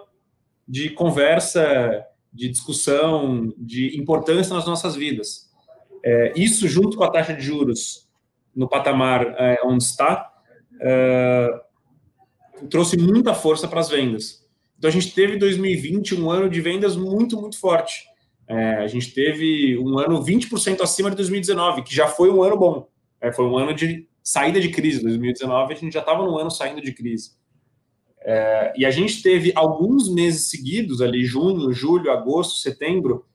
[0.68, 5.50] de conversa de discussão, de importância nas nossas vidas.
[6.04, 8.10] É, isso, junto com a taxa de juros
[8.56, 10.32] no patamar é, onde está,
[10.82, 11.50] é,
[12.70, 14.44] trouxe muita força para as vendas.
[14.78, 18.04] Então, a gente teve 2020 um ano de vendas muito, muito forte.
[18.48, 22.58] É, a gente teve um ano 20% acima de 2019, que já foi um ano
[22.58, 22.88] bom.
[23.22, 25.02] É, foi um ano de saída de crise.
[25.02, 27.32] 2019, a gente já estava no ano saindo de crise.
[28.26, 33.26] É, e a gente teve alguns meses seguidos, ali, junho, julho, agosto, setembro,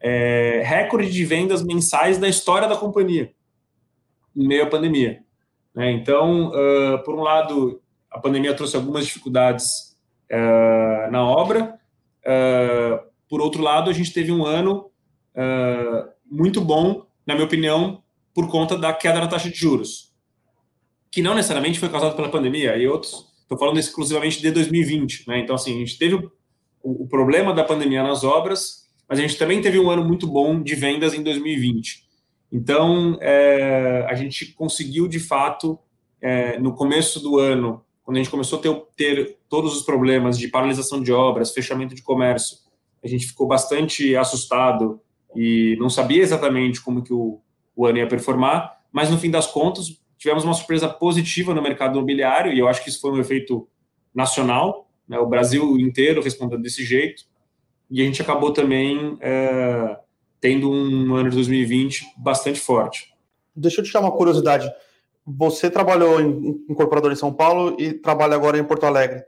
[0.00, 3.32] é, recorde de vendas mensais da história da companhia,
[4.36, 5.22] em meio à pandemia.
[5.74, 5.92] Né?
[5.92, 9.96] Então, uh, por um lado, a pandemia trouxe algumas dificuldades
[10.30, 11.78] uh, na obra,
[12.26, 14.90] uh, por outro lado, a gente teve um ano
[16.30, 18.02] muito bom, na minha opinião,
[18.34, 20.12] por conta da queda na taxa de juros,
[21.10, 25.38] que não necessariamente foi causada pela pandemia, e outros Estou falando exclusivamente de 2020, né?
[25.38, 26.30] Então, assim, a gente teve o,
[26.82, 30.62] o, problema da pandemia nas obras, mas a gente também teve um ano muito bom
[30.62, 32.02] de vendas em 2020.
[32.50, 35.78] Então, é, a gente conseguiu, de fato,
[36.20, 40.38] é, no começo do ano, quando a gente começou a ter, ter todos os problemas
[40.38, 42.56] de paralisação de obras, fechamento de comércio,
[43.02, 45.00] a gente ficou bastante assustado
[45.34, 47.40] e não sabia exatamente como que o,
[47.74, 51.96] o ano ia performar, mas no fim das contas, tivemos uma surpresa positiva no mercado
[51.96, 53.68] imobiliário, e eu acho que isso foi um efeito
[54.14, 55.18] nacional, né?
[55.18, 57.24] o Brasil inteiro respondeu desse jeito,
[57.90, 59.98] e a gente acabou também é,
[60.40, 63.12] tendo um ano de 2020 bastante forte.
[63.54, 64.70] Deixa eu te dar uma curiosidade.
[65.26, 69.22] Você trabalhou em incorporador em São Paulo e trabalha agora em Porto Alegre.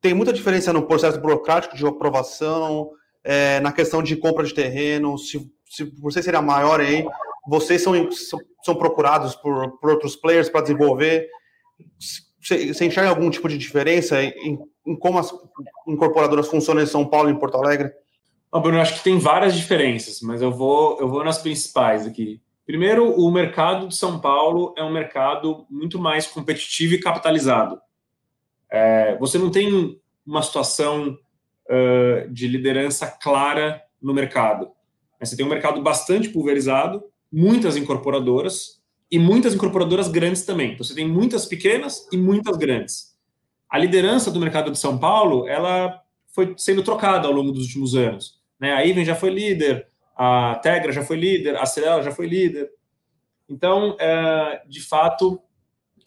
[0.00, 2.90] Tem muita diferença no processo burocrático de aprovação,
[3.24, 7.04] é, na questão de compra de terreno, se, se você seria maior aí,
[7.48, 7.94] vocês são,
[8.62, 11.28] são, procurados por, por outros players para desenvolver?
[12.40, 15.34] Você, você enxerga algum tipo de diferença em, em, como as
[15.88, 17.90] incorporadoras funcionam em São Paulo e em Porto Alegre?
[18.52, 22.40] Bom, Bruno, acho que tem várias diferenças, mas eu vou, eu vou nas principais aqui.
[22.66, 27.80] Primeiro, o mercado de São Paulo é um mercado muito mais competitivo e capitalizado.
[28.70, 31.18] É, você não tem uma situação
[31.70, 34.70] uh, de liderança clara no mercado.
[35.20, 40.72] Você tem um mercado bastante pulverizado, muitas incorporadoras e muitas incorporadoras grandes também.
[40.72, 43.14] Então, você tem muitas pequenas e muitas grandes.
[43.70, 47.94] A liderança do mercado de São Paulo, ela foi sendo trocada ao longo dos últimos
[47.94, 48.38] anos.
[48.58, 48.72] Né?
[48.72, 52.70] A Iven já foi líder, a Tegra já foi líder, a Cirela já foi líder.
[53.48, 55.40] Então, é, de fato,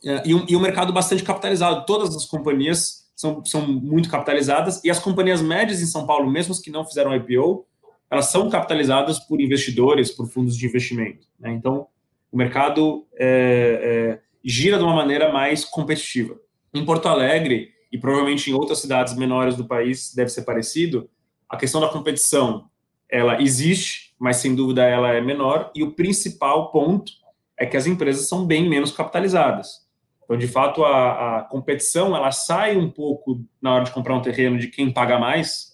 [0.06, 1.86] é, e, um, e um mercado bastante capitalizado.
[1.86, 6.53] Todas as companhias são, são muito capitalizadas e as companhias médias em São Paulo, mesmo
[6.53, 7.65] as que não fizeram IPO,
[8.12, 11.27] elas são capitalizadas por investidores, por fundos de investimento.
[11.39, 11.51] Né?
[11.51, 11.88] Então,
[12.32, 16.39] o mercado é, é, gira de uma maneira mais competitiva.
[16.71, 21.10] Em Porto Alegre, e provavelmente em outras cidades menores do país deve ser parecido,
[21.49, 22.69] a questão da competição,
[23.10, 27.12] ela existe, mas sem dúvida ela é menor, e o principal ponto
[27.58, 29.87] é que as empresas são bem menos capitalizadas.
[30.28, 34.22] Então, de fato, a, a competição, ela sai um pouco na hora de comprar um
[34.22, 35.72] terreno de quem paga mais,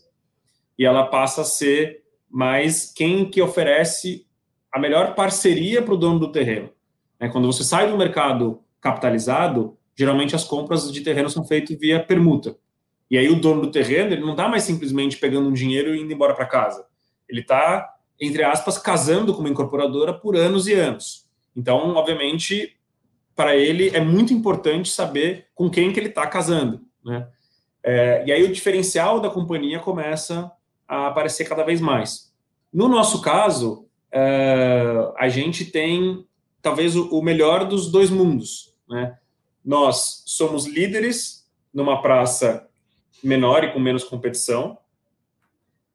[0.78, 2.04] e ela passa a ser
[2.36, 4.26] mas quem que oferece
[4.72, 6.72] a melhor parceria para o dono do terreno.
[7.20, 12.04] É, quando você sai do mercado capitalizado, geralmente as compras de terreno são feitas via
[12.04, 12.58] permuta.
[13.10, 16.02] E aí o dono do terreno ele não está mais simplesmente pegando um dinheiro e
[16.02, 16.84] indo embora para casa.
[17.30, 17.88] Ele está,
[18.20, 21.28] entre aspas, casando com uma incorporadora por anos e anos.
[21.56, 22.76] Então, obviamente,
[23.36, 27.28] para ele é muito importante saber com quem que ele está casando, né?
[27.84, 30.52] É, e aí o diferencial da companhia começa
[30.88, 32.32] a aparecer cada vez mais.
[32.72, 36.26] No nosso caso, é, a gente tem
[36.62, 39.18] talvez o, melhor dos dois mundos, né?
[39.66, 42.68] Nós somos líderes numa praça
[43.24, 44.78] menor e com menos competição.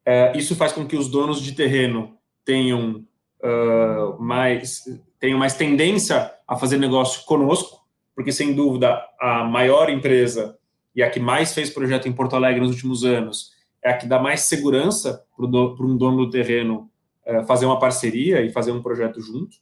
[0.04, 3.04] É, isso faz com que os donos de terreno tenham
[3.42, 4.84] uh, mais
[5.18, 10.58] tenham mais tendência a fazer negócio conosco, porque sem dúvida a maior empresa
[10.94, 13.52] e a que mais fez projeto em Porto Alegre nos últimos anos
[13.82, 16.90] é a que dá mais segurança para um dono do terreno
[17.26, 19.56] uh, fazer uma parceria e fazer um projeto junto.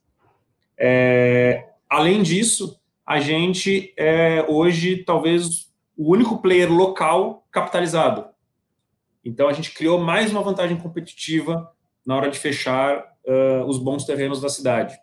[0.78, 8.26] É, além disso, a gente é hoje talvez o único player local capitalizado.
[9.24, 11.70] Então a gente criou mais uma vantagem competitiva
[12.04, 14.96] na hora de fechar uh, os bons terrenos da cidade.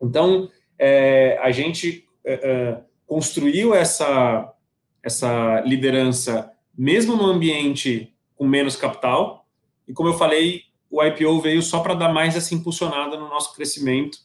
[0.00, 4.52] Então é, a gente uh, construiu essa
[5.02, 9.46] essa liderança mesmo no ambiente com menos capital
[9.86, 13.54] e como eu falei o IPO veio só para dar mais essa impulsionada no nosso
[13.54, 14.18] crescimento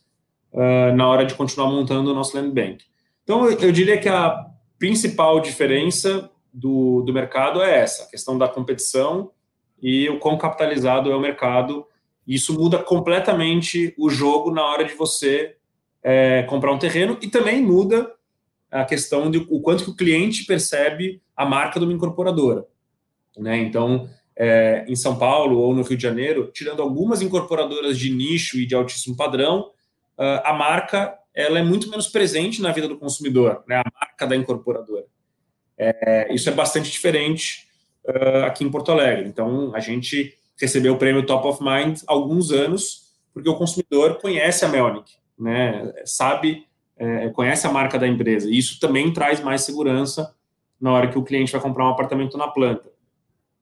[0.54, 2.84] uh, na hora de continuar montando o nosso land bank.
[3.24, 4.46] Então, eu, eu diria que a
[4.78, 9.32] principal diferença do, do mercado é essa, a questão da competição
[9.82, 11.86] e o quão capitalizado é o mercado.
[12.28, 15.56] Isso muda completamente o jogo na hora de você
[16.04, 18.12] é, comprar um terreno e também muda
[18.72, 22.66] a questão de o quanto que o cliente percebe a marca de uma incorporadora.
[23.38, 23.58] Né?
[23.58, 28.58] Então, é, em São Paulo ou no Rio de Janeiro, tirando algumas incorporadoras de nicho
[28.58, 29.72] e de altíssimo padrão,
[30.18, 33.78] uh, a marca ela é muito menos presente na vida do consumidor, né?
[33.78, 35.06] a marca da incorporadora.
[35.78, 37.68] É, isso é bastante diferente
[38.06, 39.28] uh, aqui em Porto Alegre.
[39.28, 44.20] Então, a gente recebeu o prêmio Top of Mind há alguns anos, porque o consumidor
[44.20, 45.92] conhece a Melnick, né?
[46.06, 46.66] sabe,
[46.98, 48.50] é, conhece a marca da empresa.
[48.50, 50.34] E isso também traz mais segurança
[50.80, 52.90] na hora que o cliente vai comprar um apartamento na planta.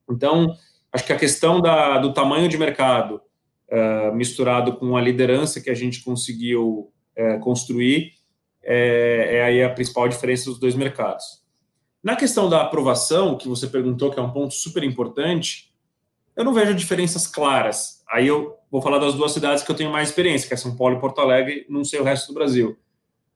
[0.10, 0.56] Então,
[0.92, 3.22] acho que a questão da, do tamanho de mercado,
[3.70, 8.14] uh, misturado com a liderança que a gente conseguiu uh, construir,
[8.64, 11.44] é, é, aí a principal diferença dos dois mercados.
[12.04, 15.74] Na questão da aprovação, que você perguntou, que é um ponto super importante,
[16.36, 17.99] eu não vejo diferenças claras.
[18.12, 20.76] Aí eu vou falar das duas cidades que eu tenho mais experiência, que é São
[20.76, 22.78] Paulo e Porto Alegre, não sei o resto do Brasil.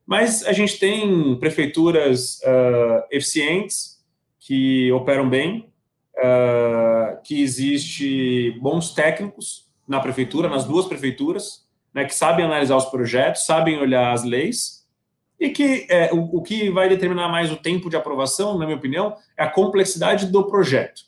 [0.06, 3.94] Mas a gente tem prefeituras uh, eficientes,
[4.38, 5.72] que operam bem,
[6.18, 12.86] uh, que existe bons técnicos na prefeitura, nas duas prefeituras, né, que sabem analisar os
[12.86, 14.84] projetos, sabem olhar as leis,
[15.38, 18.76] e que é, o, o, que vai determinar mais o tempo de aprovação, na minha
[18.76, 21.00] opinião, é a complexidade do projeto.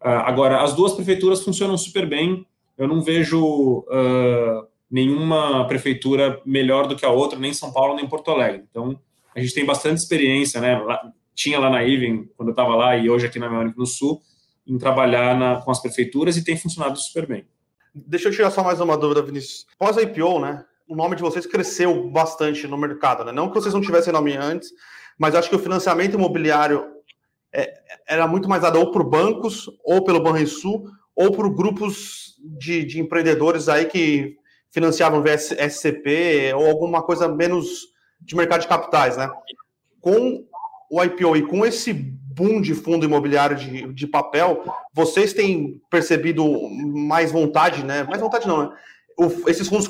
[0.00, 6.86] Uh, agora, as duas prefeituras funcionam super bem, eu não vejo uh, nenhuma prefeitura melhor
[6.86, 8.64] do que a outra, nem São Paulo, nem Porto Alegre.
[8.70, 8.98] Então,
[9.34, 10.78] a gente tem bastante experiência, né?
[10.78, 11.00] Lá,
[11.34, 14.20] tinha lá na Iven, quando eu estava lá, e hoje aqui na Melhor no Sul,
[14.66, 17.46] em trabalhar na, com as prefeituras e tem funcionado super bem.
[17.94, 19.66] Deixa eu tirar só mais uma dúvida, Vinícius.
[19.78, 20.64] Pós a IPO, né?
[20.86, 23.32] O nome de vocês cresceu bastante no mercado, né?
[23.32, 24.68] Não que vocês não tivessem nome antes,
[25.18, 26.84] mas acho que o financiamento imobiliário
[27.52, 27.72] é,
[28.06, 33.00] era muito mais dado ou por bancos, ou pelo Banrisul, ou por grupos de, de
[33.00, 34.36] empreendedores aí que
[34.70, 37.88] financiavam SCP ou alguma coisa menos
[38.20, 39.30] de mercado de capitais, né?
[40.00, 40.44] Com
[40.90, 46.44] o IPO e com esse boom de fundo imobiliário de, de papel, vocês têm percebido
[46.70, 48.02] mais vontade, né?
[48.02, 48.76] Mais vontade não, né?
[49.16, 49.88] O, esses fundos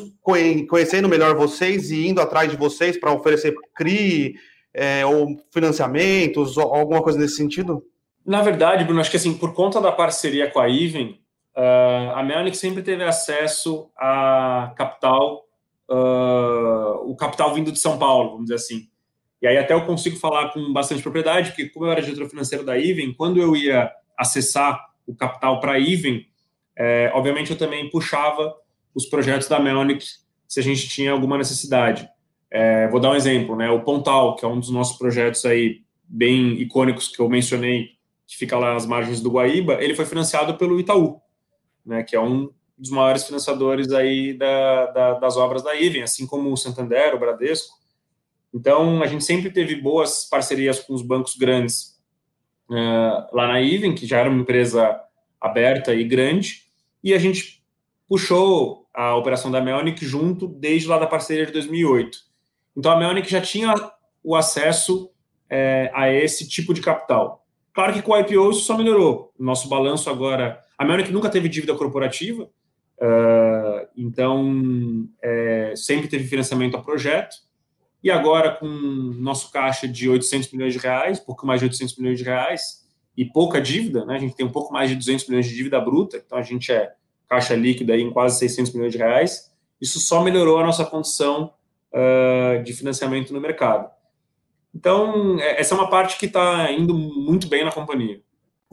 [0.68, 4.34] conhecendo melhor vocês e indo atrás de vocês para oferecer CRI
[4.74, 7.82] é, ou financiamentos ou alguma coisa nesse sentido?
[8.24, 11.20] Na verdade, Bruno, acho que assim, por conta da parceria com a Iven,
[11.56, 15.44] uh, a Melnick sempre teve acesso a capital,
[15.90, 18.88] uh, o capital vindo de São Paulo, vamos dizer assim.
[19.42, 22.64] E aí até eu consigo falar com bastante propriedade, porque como eu era diretor financeiro
[22.64, 26.24] da Even, quando eu ia acessar o capital para a Even,
[26.76, 28.54] é, obviamente eu também puxava
[28.94, 30.04] os projetos da Melnick
[30.48, 32.08] se a gente tinha alguma necessidade.
[32.50, 33.68] É, vou dar um exemplo, né?
[33.70, 37.93] O Pontal, que é um dos nossos projetos aí bem icônicos que eu mencionei,
[38.26, 41.20] que fica lá nas margens do Guaíba, ele foi financiado pelo Itaú,
[41.84, 42.02] né?
[42.02, 46.52] Que é um dos maiores financiadores aí da, da, das obras da Even, assim como
[46.52, 47.78] o Santander, o Bradesco.
[48.52, 52.00] Então, a gente sempre teve boas parcerias com os bancos grandes
[52.70, 55.00] uh, lá na Even, que já era uma empresa
[55.40, 56.64] aberta e grande,
[57.02, 57.62] e a gente
[58.08, 62.18] puxou a operação da Melnick junto desde lá da parceria de 2008.
[62.76, 63.74] Então, a Melnick já tinha
[64.22, 65.10] o acesso
[65.50, 67.43] é, a esse tipo de capital.
[67.74, 69.32] Claro que com o IPO isso só melhorou.
[69.38, 70.60] Nosso balanço agora...
[70.78, 77.36] A Melnick nunca teve dívida corporativa, uh, então é, sempre teve financiamento a projeto,
[78.02, 82.18] E agora, com nosso caixa de 800 milhões de reais, pouco mais de 800 milhões
[82.18, 82.84] de reais,
[83.16, 84.16] e pouca dívida, né?
[84.16, 86.72] a gente tem um pouco mais de 200 milhões de dívida bruta, então a gente
[86.72, 86.92] é
[87.28, 91.52] caixa líquida aí em quase 600 milhões de reais, isso só melhorou a nossa condição
[91.92, 93.93] uh, de financiamento no mercado.
[94.74, 98.20] Então, é, essa é uma parte que está indo muito bem na companhia.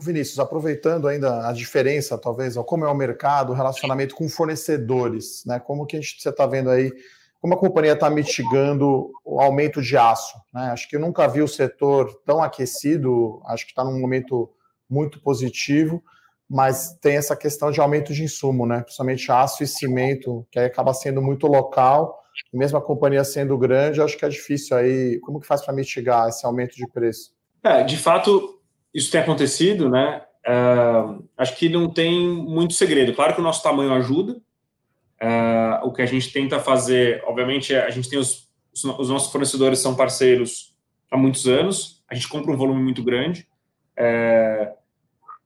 [0.00, 5.60] Vinícius, aproveitando ainda a diferença, talvez, como é o mercado, o relacionamento com fornecedores, né?
[5.60, 6.92] Como que a gente, você está vendo aí,
[7.40, 10.70] como a companhia está mitigando o aumento de aço, né?
[10.72, 14.50] Acho que eu nunca vi o setor tão aquecido, acho que está num momento
[14.90, 16.02] muito positivo,
[16.48, 18.82] mas tem essa questão de aumento de insumo, né?
[18.82, 22.21] Principalmente aço e cimento, que aí acaba sendo muito local,
[22.52, 25.18] e mesmo a companhia sendo grande, acho que é difícil aí.
[25.20, 27.32] Como que faz para mitigar esse aumento de preço?
[27.62, 28.60] É, de fato,
[28.92, 30.22] isso tem acontecido, né?
[30.46, 33.14] Uh, acho que não tem muito segredo.
[33.14, 34.40] Claro que o nosso tamanho ajuda.
[35.22, 39.30] Uh, o que a gente tenta fazer, obviamente, é, a gente tem os, os nossos
[39.30, 40.76] fornecedores são parceiros
[41.10, 42.02] há muitos anos.
[42.08, 43.46] A gente compra um volume muito grande.
[43.96, 44.74] Uh,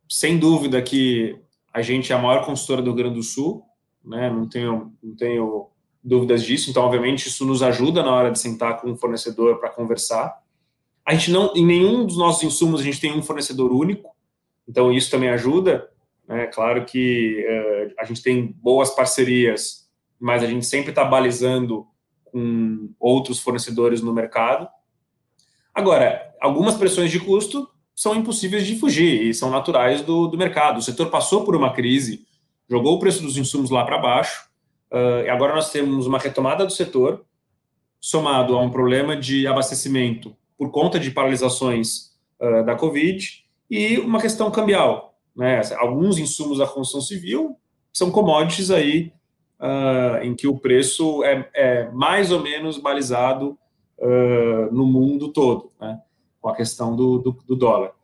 [0.09, 1.39] sem dúvida que
[1.73, 3.63] a gente é a maior consultora do Rio Grande do Sul,
[4.03, 4.31] né?
[4.31, 5.69] Não tenho, não tenho
[6.07, 6.71] dúvidas disso.
[6.71, 10.41] Então, obviamente, isso nos ajuda na hora de sentar com o fornecedor para conversar.
[11.05, 14.15] A gente não, em nenhum dos nossos insumos, a gente tem um fornecedor único,
[14.69, 15.91] então isso também ajuda.
[16.29, 16.47] Né?
[16.47, 19.89] Claro que uh, a gente tem boas parcerias,
[20.19, 21.87] mas a gente sempre está balizando
[22.25, 24.69] com outros fornecedores no mercado.
[25.75, 30.79] Agora, algumas pressões de custo são impossíveis de fugir e são naturais do, do mercado.
[30.79, 32.27] O setor passou por uma crise,
[32.69, 34.46] jogou o preço dos insumos lá para baixo,
[34.93, 37.25] uh, agora nós temos uma retomada do setor,
[38.01, 44.21] somado a um problema de abastecimento por conta de paralisações uh, da Covid e uma
[44.21, 45.15] questão cambial.
[45.35, 45.61] Né?
[45.77, 47.57] Alguns insumos da construção civil
[47.93, 49.13] são commodities aí
[49.61, 53.59] uh, em que o preço é, é mais ou menos balizado
[54.73, 55.99] no mundo todo, né?
[56.39, 57.96] com a questão do, do, do dólar.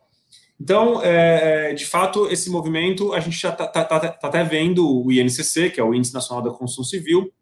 [0.63, 5.05] Então, é, de fato, esse movimento a gente já está tá, tá, tá até vendo
[5.05, 7.33] o INCC, que é o Índice Nacional da Construção Civil,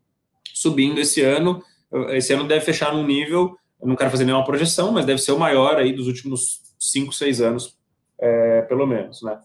[0.54, 1.62] subindo esse ano.
[2.10, 5.32] Esse ano deve fechar num nível eu não quero fazer nenhuma projeção, mas deve ser
[5.32, 7.78] o maior aí dos últimos 5, 6 anos,
[8.20, 9.40] é, pelo menos, né?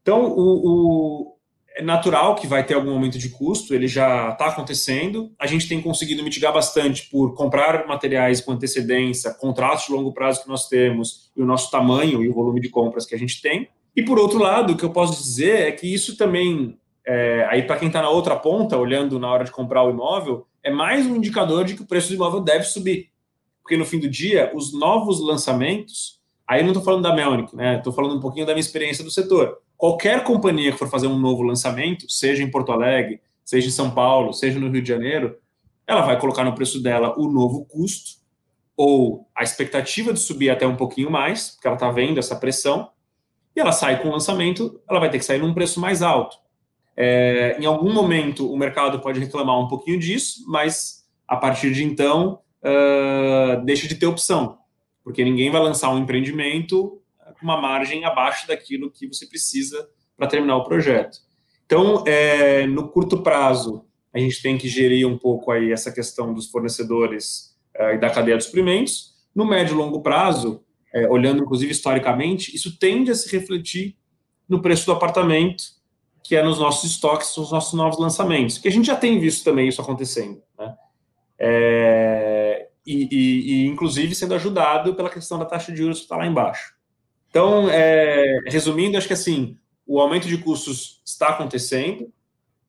[0.00, 1.36] Então, o, o,
[1.76, 5.32] é natural que vai ter algum aumento de custo, ele já está acontecendo.
[5.38, 10.42] A gente tem conseguido mitigar bastante por comprar materiais com antecedência, contratos de longo prazo
[10.42, 13.40] que nós temos, e o nosso tamanho e o volume de compras que a gente
[13.40, 13.68] tem.
[13.96, 17.62] E, por outro lado, o que eu posso dizer é que isso também, é, aí
[17.62, 21.06] para quem está na outra ponta, olhando na hora de comprar o imóvel, é mais
[21.06, 23.10] um indicador de que o preço do imóvel deve subir
[23.70, 27.76] porque no fim do dia, os novos lançamentos, aí não estou falando da Melnick, né?
[27.78, 29.58] Estou falando um pouquinho da minha experiência do setor.
[29.80, 33.90] Qualquer companhia que for fazer um novo lançamento, seja em Porto Alegre, seja em São
[33.90, 35.38] Paulo, seja no Rio de Janeiro,
[35.86, 38.20] ela vai colocar no preço dela o novo custo
[38.76, 42.90] ou a expectativa de subir até um pouquinho mais, porque ela está vendo essa pressão,
[43.56, 46.36] e ela sai com o lançamento, ela vai ter que sair num preço mais alto.
[46.94, 51.84] É, em algum momento o mercado pode reclamar um pouquinho disso, mas a partir de
[51.84, 54.58] então uh, deixa de ter opção,
[55.02, 56.99] porque ninguém vai lançar um empreendimento
[57.42, 61.18] uma margem abaixo daquilo que você precisa para terminar o projeto.
[61.64, 66.34] Então, é, no curto prazo, a gente tem que gerir um pouco aí essa questão
[66.34, 69.14] dos fornecedores uh, e da cadeia de suprimentos.
[69.34, 73.96] No médio e longo prazo, é, olhando inclusive historicamente, isso tende a se refletir
[74.48, 75.62] no preço do apartamento,
[76.24, 79.44] que é nos nossos estoques, nos nossos novos lançamentos, que a gente já tem visto
[79.44, 80.42] também isso acontecendo.
[80.58, 80.74] Né?
[81.38, 86.16] É, e, e, e, inclusive, sendo ajudado pela questão da taxa de juros que está
[86.16, 86.74] lá embaixo.
[87.30, 89.56] Então, é, resumindo, acho que assim,
[89.86, 92.12] o aumento de custos está acontecendo,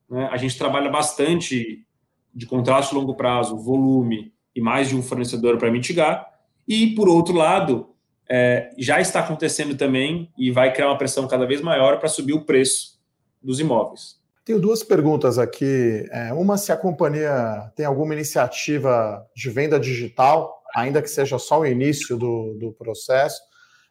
[0.09, 0.29] né?
[0.31, 1.85] a gente trabalha bastante
[2.33, 6.31] de contrato de longo prazo, volume e mais de um fornecedor para mitigar,
[6.67, 7.89] e, por outro lado,
[8.29, 12.33] é, já está acontecendo também e vai criar uma pressão cada vez maior para subir
[12.33, 12.99] o preço
[13.41, 14.21] dos imóveis.
[14.45, 16.07] Tenho duas perguntas aqui.
[16.11, 21.59] É, uma, se a companhia tem alguma iniciativa de venda digital, ainda que seja só
[21.59, 23.41] o início do, do processo.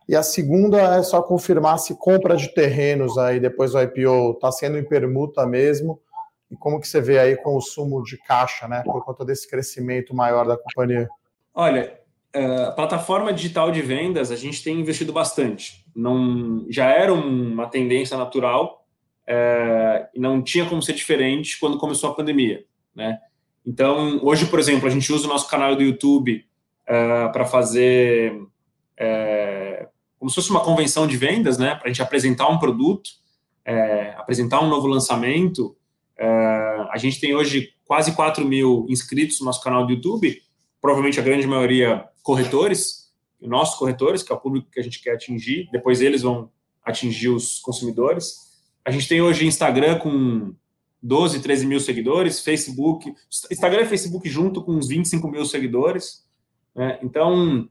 [0.09, 4.51] E a segunda é só confirmar se compra de terrenos aí depois do IPO está
[4.51, 6.01] sendo em permuta mesmo.
[6.51, 10.46] E como que você vê aí consumo de caixa, né, por conta desse crescimento maior
[10.46, 11.09] da companhia?
[11.55, 12.01] Olha,
[12.32, 15.84] é, a plataforma digital de vendas a gente tem investido bastante.
[15.94, 18.80] Não já era uma tendência natural
[19.32, 23.20] é, não tinha como ser diferente quando começou a pandemia, né?
[23.64, 26.44] Então, hoje, por exemplo, a gente usa o nosso canal do YouTube
[26.84, 28.32] é, para fazer
[28.96, 29.39] é,
[30.20, 31.74] como se fosse uma convenção de vendas, né?
[31.74, 33.10] Para a gente apresentar um produto,
[33.64, 35.76] é, apresentar um novo lançamento.
[36.16, 36.26] É,
[36.92, 40.40] a gente tem hoje quase 4 mil inscritos no nosso canal do YouTube
[40.80, 43.10] provavelmente a grande maioria corretores,
[43.40, 46.50] nossos corretores, que é o público que a gente quer atingir, depois eles vão
[46.84, 48.58] atingir os consumidores.
[48.84, 50.54] A gente tem hoje Instagram com
[51.02, 53.14] 12, 13 mil seguidores, Facebook,
[53.50, 56.26] Instagram e Facebook junto com uns 25 mil seguidores.
[56.74, 56.98] Né?
[57.02, 57.68] Então,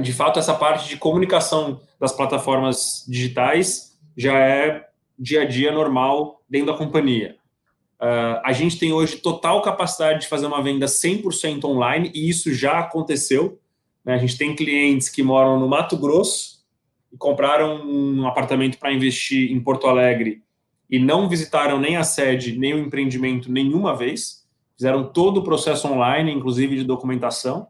[0.00, 4.86] de fato, essa parte de comunicação das plataformas digitais já é
[5.18, 7.36] dia a dia normal dentro da companhia.
[8.00, 12.52] Uh, a gente tem hoje total capacidade de fazer uma venda 100% online e isso
[12.52, 13.58] já aconteceu.
[14.04, 14.14] Né?
[14.14, 16.64] A gente tem clientes que moram no Mato Grosso
[17.12, 20.42] e compraram um apartamento para investir em Porto Alegre
[20.90, 24.44] e não visitaram nem a sede, nem o empreendimento nenhuma vez.
[24.76, 27.68] Fizeram todo o processo online, inclusive de documentação.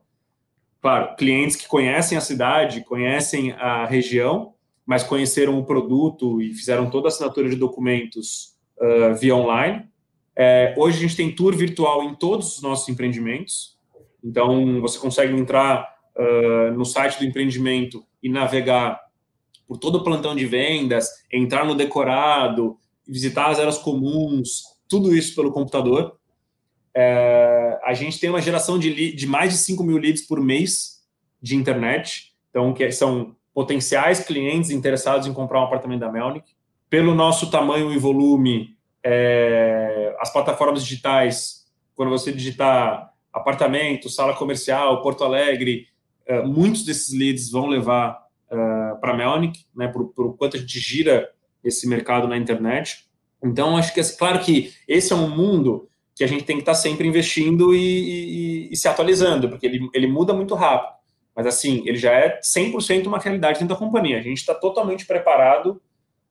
[0.85, 4.53] Claro, clientes que conhecem a cidade, conhecem a região,
[4.85, 9.89] mas conheceram o produto e fizeram toda a assinatura de documentos uh, via online.
[10.37, 13.79] É, hoje a gente tem tour virtual em todos os nossos empreendimentos.
[14.23, 19.01] Então, você consegue entrar uh, no site do empreendimento e navegar
[19.67, 22.77] por todo o plantão de vendas, entrar no decorado,
[23.09, 26.19] visitar as áreas comuns, tudo isso pelo computador.
[26.95, 31.03] É, a gente tem uma geração de, de mais de 5 mil leads por mês
[31.43, 36.53] de internet, então que são potenciais clientes interessados em comprar um apartamento da Melnick.
[36.89, 45.03] Pelo nosso tamanho e volume, é, as plataformas digitais, quando você digitar apartamento, sala comercial,
[45.03, 45.89] Porto Alegre,
[46.27, 48.57] é, muitos desses leads vão levar é,
[49.01, 51.31] para a Melnick, né, por, por quanto a gente gira
[51.63, 53.07] esse mercado na internet.
[53.43, 56.63] Então, acho que, é claro que esse é um mundo que a gente tem que
[56.63, 60.95] estar sempre investindo e, e, e se atualizando, porque ele, ele muda muito rápido.
[61.35, 64.19] Mas, assim, ele já é 100% uma realidade dentro da companhia.
[64.19, 65.83] A gente está totalmente preparado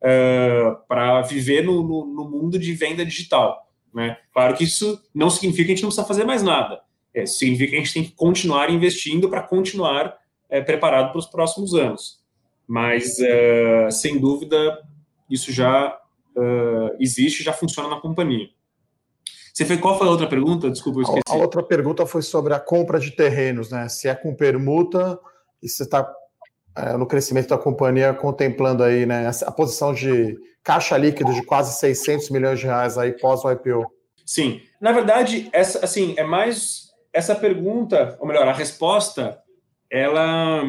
[0.01, 3.69] uh, para viver no, no, no, mundo de venda digital.
[3.93, 4.17] Né?
[4.33, 6.81] Claro que isso não significa que a gente não precisa fazer mais nada.
[7.13, 10.17] É, significa que a gente tem que continuar investindo para continuar
[10.49, 12.23] é, preparado para os próximos anos.
[12.65, 14.81] Mas, uh, sem dúvida,
[15.29, 15.99] isso já
[16.35, 18.49] uh, existe, já funciona na companhia.
[19.53, 20.69] Você fez, qual foi a outra pergunta?
[20.71, 21.21] Desculpa, eu esqueci.
[21.29, 23.87] A outra pergunta foi sobre a compra de terrenos, né?
[23.87, 25.19] Se é com permuta
[25.61, 26.11] e se está
[26.75, 31.77] é, no crescimento da companhia contemplando aí, né, a posição de caixa líquido de quase
[31.77, 33.85] 600 milhões de reais aí pós o IPO.
[34.25, 39.39] Sim, na verdade, essa, assim, é mais essa pergunta, ou melhor, a resposta,
[39.87, 40.63] ela,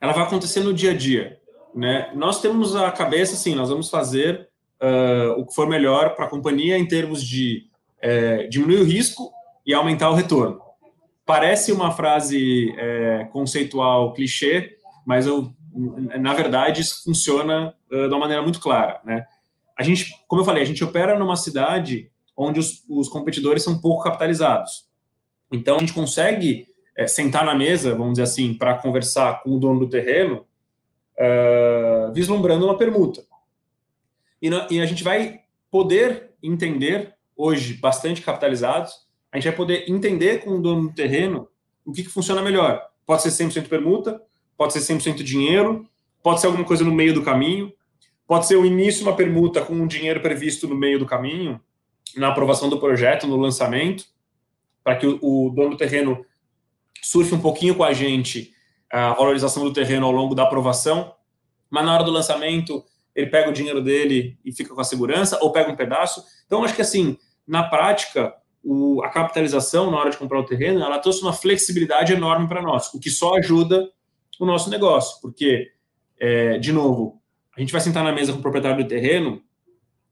[0.00, 1.38] ela vai acontecer no dia a dia,
[1.72, 2.10] né?
[2.16, 4.49] Nós temos a cabeça, assim, nós vamos fazer
[4.82, 7.68] uh, o que for melhor para a companhia em termos de
[8.00, 9.30] é, diminuir o risco
[9.64, 10.60] e aumentar o retorno.
[11.26, 14.76] Parece uma frase é, conceitual clichê,
[15.06, 15.52] mas eu,
[16.18, 19.00] na verdade isso funciona uh, de uma maneira muito clara.
[19.04, 19.24] Né?
[19.78, 23.80] A gente, como eu falei, a gente opera numa cidade onde os, os competidores são
[23.80, 24.88] pouco capitalizados.
[25.52, 26.66] Então a gente consegue
[26.96, 30.46] é, sentar na mesa, vamos dizer assim, para conversar com o dono do terreno,
[31.18, 33.22] uh, vislumbrando uma permuta.
[34.40, 38.92] E, e a gente vai poder entender, hoje, bastante capitalizados,
[39.32, 41.48] a gente vai poder entender com o dono do terreno
[41.84, 42.82] o que, que funciona melhor.
[43.06, 44.20] Pode ser 100% permuta,
[44.56, 45.88] pode ser 100% dinheiro,
[46.22, 47.72] pode ser alguma coisa no meio do caminho,
[48.26, 51.60] pode ser o início de uma permuta com um dinheiro previsto no meio do caminho,
[52.16, 54.04] na aprovação do projeto, no lançamento,
[54.82, 56.24] para que o, o dono do terreno
[57.02, 58.52] surfe um pouquinho com a gente
[58.90, 61.14] a valorização do terreno ao longo da aprovação,
[61.70, 62.84] mas na hora do lançamento
[63.20, 66.24] ele pega o dinheiro dele e fica com a segurança, ou pega um pedaço.
[66.46, 67.16] Então, acho que assim,
[67.46, 72.12] na prática, o, a capitalização na hora de comprar o terreno, ela trouxe uma flexibilidade
[72.12, 73.90] enorme para nós, o que só ajuda
[74.38, 75.70] o nosso negócio, porque,
[76.18, 77.20] é, de novo,
[77.56, 79.42] a gente vai sentar na mesa com o proprietário do terreno,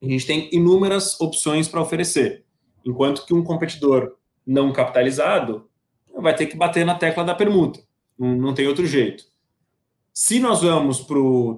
[0.02, 2.44] a gente tem inúmeras opções para oferecer,
[2.84, 5.68] enquanto que um competidor não capitalizado
[6.14, 7.80] vai ter que bater na tecla da permuta,
[8.18, 9.24] não, não tem outro jeito.
[10.20, 11.06] Se nós vamos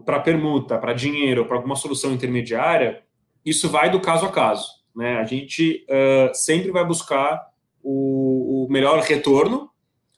[0.04, 3.02] para permuta, para dinheiro, para alguma solução intermediária,
[3.42, 4.68] isso vai do caso a caso.
[4.94, 5.16] Né?
[5.16, 7.40] A gente uh, sempre vai buscar
[7.82, 9.70] o, o, melhor retorno,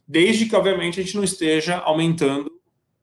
[0.09, 2.49] desde que, obviamente, a gente não esteja aumentando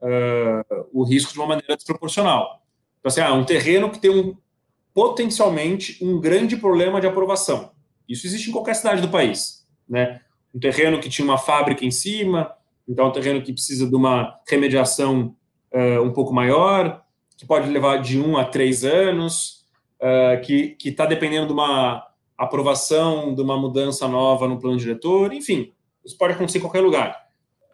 [0.02, 2.62] uh, o risco de uma maneira desproporcional.
[3.00, 4.36] Então, assim, ah, um terreno que tem um,
[4.94, 7.72] potencialmente um grande problema de aprovação.
[8.10, 9.66] Isso existe em qualquer cidade do país.
[9.88, 10.20] Né?
[10.54, 12.59] Um terreno que tinha uma fábrica em cima,
[12.90, 15.36] então, é um terreno que precisa de uma remediação
[15.72, 17.04] uh, um pouco maior,
[17.38, 19.64] que pode levar de um a três anos,
[20.02, 22.04] uh, que está dependendo de uma
[22.36, 25.72] aprovação, de uma mudança nova no plano diretor, enfim,
[26.04, 27.16] isso pode acontecer em qualquer lugar.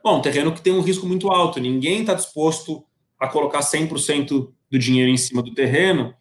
[0.04, 2.84] Bom, um terreno que tem um risco muito alto, ninguém está disposto
[3.18, 6.14] a colocar 100% do dinheiro em cima do terreno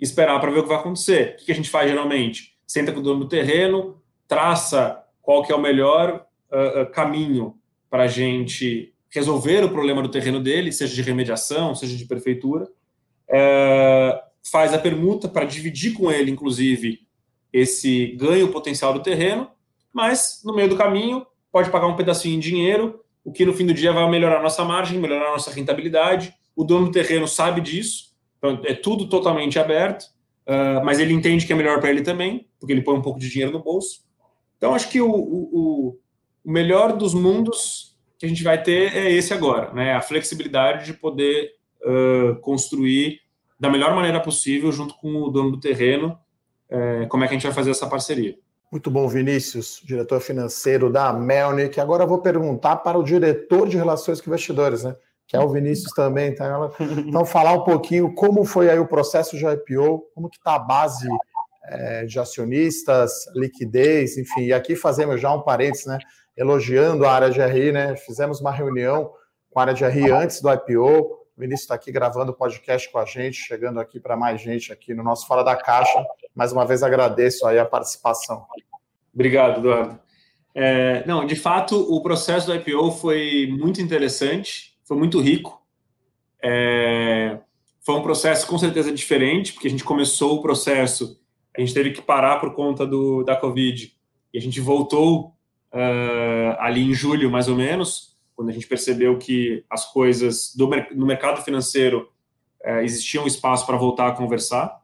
[0.00, 1.36] e esperar para ver o que vai acontecer.
[1.40, 2.56] O que a gente faz geralmente?
[2.66, 7.59] Senta com o dono do terreno, traça qual que é o melhor uh, caminho
[7.90, 12.64] para a gente resolver o problema do terreno dele, seja de remediação, seja de prefeitura,
[12.64, 14.20] uh,
[14.50, 17.00] faz a permuta para dividir com ele, inclusive,
[17.52, 19.50] esse ganho potencial do terreno,
[19.92, 23.66] mas no meio do caminho pode pagar um pedacinho em dinheiro, o que no fim
[23.66, 26.32] do dia vai melhorar nossa margem, melhorar nossa rentabilidade.
[26.54, 30.04] O dono do terreno sabe disso, então é tudo totalmente aberto,
[30.46, 33.18] uh, mas ele entende que é melhor para ele também, porque ele põe um pouco
[33.18, 34.04] de dinheiro no bolso.
[34.56, 35.98] Então acho que o, o,
[36.44, 39.94] o melhor dos mundos que a gente vai ter é esse agora, né?
[39.94, 43.20] A flexibilidade de poder uh, construir
[43.58, 46.18] da melhor maneira possível junto com o dono do terreno
[46.70, 48.38] é, como é que a gente vai fazer essa parceria.
[48.70, 51.80] Muito bom, Vinícius, diretor financeiro da Melnick.
[51.80, 54.94] Agora eu vou perguntar para o diretor de relações com investidores, né?
[55.26, 56.32] Que é o Vinícius também.
[56.32, 56.70] Tá?
[57.04, 60.58] Então, falar um pouquinho como foi aí o processo de IPO, como que está a
[60.60, 61.08] base
[61.64, 64.42] é, de acionistas, liquidez, enfim.
[64.42, 65.98] E aqui fazemos já um parênteses, né?
[66.36, 67.96] Elogiando a área de RI, né?
[67.96, 69.12] Fizemos uma reunião
[69.50, 72.90] com a área de RI antes do IPO, o Vinícius está aqui gravando o podcast
[72.92, 76.04] com a gente, chegando aqui para mais gente aqui no nosso Fora da Caixa.
[76.36, 78.44] Mais uma vez agradeço aí a participação.
[79.14, 79.98] Obrigado, Eduardo.
[80.54, 85.62] É, não, de fato, o processo do IPO foi muito interessante, foi muito rico.
[86.42, 87.38] É,
[87.80, 91.18] foi um processo com certeza diferente, porque a gente começou o processo,
[91.56, 93.96] a gente teve que parar por conta do, da Covid,
[94.34, 95.34] e a gente voltou
[95.72, 100.68] uh, ali em julho, mais ou menos, quando a gente percebeu que as coisas do,
[100.94, 102.10] no mercado financeiro
[102.62, 104.80] é, existia um espaço para voltar a conversar.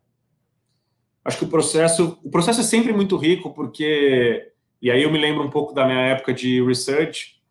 [1.24, 5.18] Acho que o processo, o processo é sempre muito rico, porque, e aí eu me
[5.18, 7.43] lembro um pouco da minha época de research,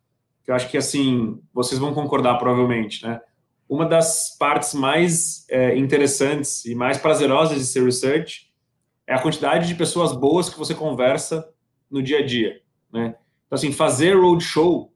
[0.43, 3.19] que eu acho que, assim, vocês vão concordar provavelmente, né?
[3.67, 8.51] Uma das partes mais é, interessantes e mais prazerosas de ser research
[9.07, 11.51] é a quantidade de pessoas boas que você conversa
[11.89, 12.61] no dia a dia,
[12.93, 13.15] né?
[13.45, 14.91] Então, assim, fazer roadshow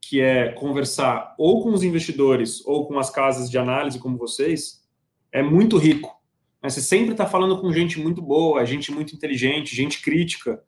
[0.00, 4.82] que é conversar ou com os investidores ou com as casas de análise como vocês,
[5.30, 6.18] é muito rico.
[6.62, 6.70] Né?
[6.70, 10.62] Você sempre está falando com gente muito boa, gente muito inteligente, gente crítica,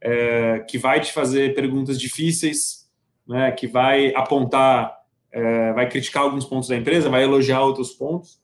[0.00, 2.88] é, que vai te fazer perguntas difíceis,
[3.26, 4.96] né, que vai apontar,
[5.32, 8.40] é, vai criticar alguns pontos da empresa, vai elogiar outros pontos.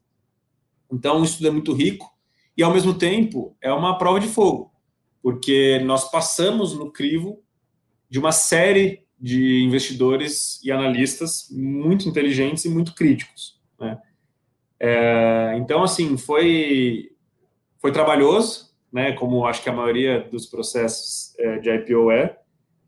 [0.91, 2.11] Então, isso é muito rico
[2.57, 4.73] e, ao mesmo tempo, é uma prova de fogo,
[5.23, 7.41] porque nós passamos no crivo
[8.11, 13.61] de uma série de investidores e analistas muito inteligentes e muito críticos.
[13.79, 13.99] Né?
[14.81, 17.13] É, então, assim, foi,
[17.79, 22.37] foi trabalhoso, né, como acho que a maioria dos processos é, de IPO é,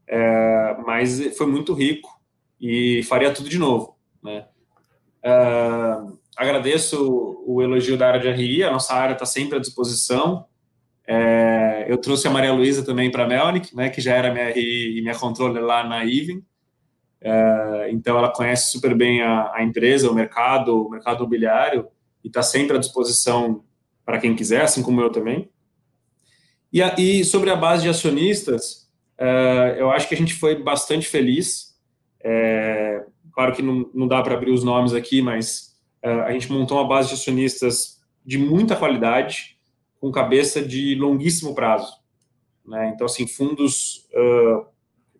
[0.09, 2.11] é, mas foi muito rico
[2.61, 3.97] e faria tudo de novo.
[4.23, 4.47] Né?
[5.23, 5.33] É,
[6.37, 10.47] agradeço o elogio da área de RI, a nossa área está sempre à disposição.
[11.15, 14.97] É, eu trouxe a Maria Luísa também para Melnick, né, que já era minha RI
[14.97, 16.43] e minha controller lá na Even.
[17.21, 21.87] É, então, ela conhece super bem a, a, empresa, o mercado, o mercado imobiliário,
[22.25, 23.63] e está sempre à disposição
[24.07, 25.51] para quem quiser, assim como eu também.
[26.73, 30.63] E, a, e sobre a base de acionistas, é, eu acho que a gente foi
[30.63, 31.79] bastante feliz.
[32.25, 33.05] É,
[33.35, 36.79] claro que não, não dá para abrir os nomes aqui, mas é, a gente montou
[36.79, 39.59] uma base de acionistas de muita qualidade,
[40.03, 41.97] com cabeça de longuíssimo prazo.
[42.67, 42.91] Né?
[42.93, 44.67] Então, assim, fundos uh,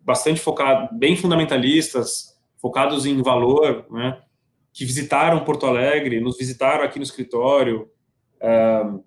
[0.01, 4.21] bastante focados, bem fundamentalistas, focados em valor, né?
[4.73, 7.89] que visitaram Porto Alegre, nos visitaram aqui no escritório,
[8.41, 9.01] uh,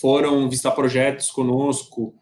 [0.00, 2.12] foram visitar projetos conosco,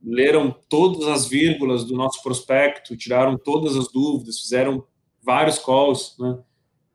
[0.00, 4.84] leram todas as vírgulas do nosso prospecto, tiraram todas as dúvidas, fizeram
[5.20, 6.38] vários calls, né?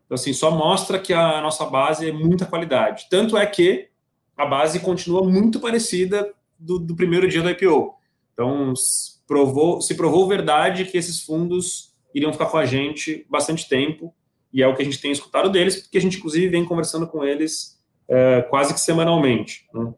[0.06, 3.08] Então, assim, só mostra que a nossa base é muita qualidade.
[3.10, 3.90] Tanto é que
[4.38, 7.96] a base continua muito parecida do, do primeiro dia do IPO.
[8.34, 13.68] Então, se provou, se provou verdade que esses fundos iriam ficar com a gente bastante
[13.68, 14.14] tempo,
[14.54, 17.08] e é o que a gente tem escutado deles, porque a gente, inclusive, vem conversando
[17.08, 17.78] com eles
[18.08, 19.68] é, quase que semanalmente.
[19.74, 19.94] Né?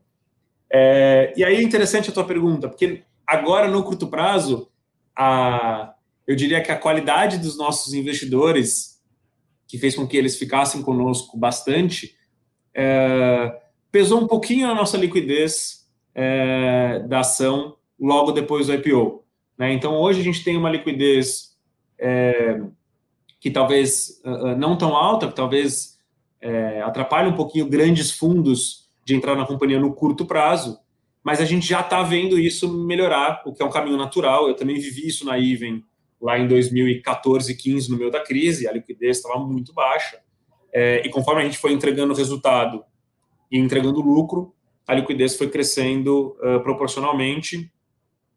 [0.71, 4.69] É, e aí é interessante a tua pergunta, porque agora, no curto prazo,
[5.15, 5.93] a,
[6.25, 9.01] eu diria que a qualidade dos nossos investidores,
[9.67, 12.15] que fez com que eles ficassem conosco bastante,
[12.73, 13.58] é,
[13.91, 19.23] pesou um pouquinho na nossa liquidez é, da ação logo depois do IPO.
[19.57, 19.73] Né?
[19.73, 21.57] Então, hoje a gente tem uma liquidez
[21.97, 22.61] é,
[23.39, 25.97] que talvez uh, não tão alta, que talvez
[26.41, 30.79] é, atrapalhe um pouquinho grandes fundos de entrar na companhia no curto prazo,
[31.23, 34.47] mas a gente já está vendo isso melhorar, o que é um caminho natural.
[34.47, 35.83] Eu também vivi isso na Even
[36.21, 40.19] lá em 2014, 15, no meio da crise, a liquidez estava muito baixa.
[40.71, 42.83] É, e conforme a gente foi entregando resultado
[43.51, 44.53] e entregando lucro,
[44.87, 47.71] a liquidez foi crescendo uh, proporcionalmente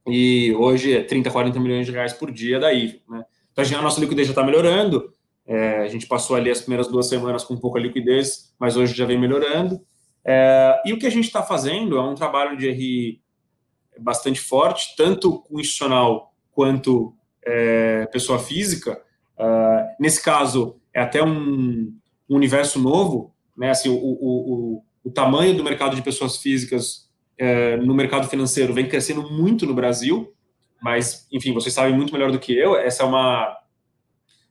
[0.07, 3.03] e hoje é 30, 40 milhões de reais por dia da IVE.
[3.09, 3.25] Né?
[3.53, 5.13] Então, a nossa liquidez já está melhorando,
[5.47, 9.05] é, a gente passou ali as primeiras duas semanas com pouca liquidez, mas hoje já
[9.05, 9.81] vem melhorando.
[10.25, 13.21] É, e o que a gente está fazendo é um trabalho de RI
[13.99, 19.01] bastante forte, tanto institucional quanto é, pessoa física.
[19.99, 21.93] Nesse caso, é até um,
[22.29, 23.71] universo novo, né?
[23.71, 28.89] Assim, o, o, o tamanho do mercado de pessoas físicas é, no mercado financeiro vem
[28.89, 30.33] crescendo muito no Brasil,
[30.83, 33.57] mas, enfim, vocês sabem muito melhor do que eu, essa é uma,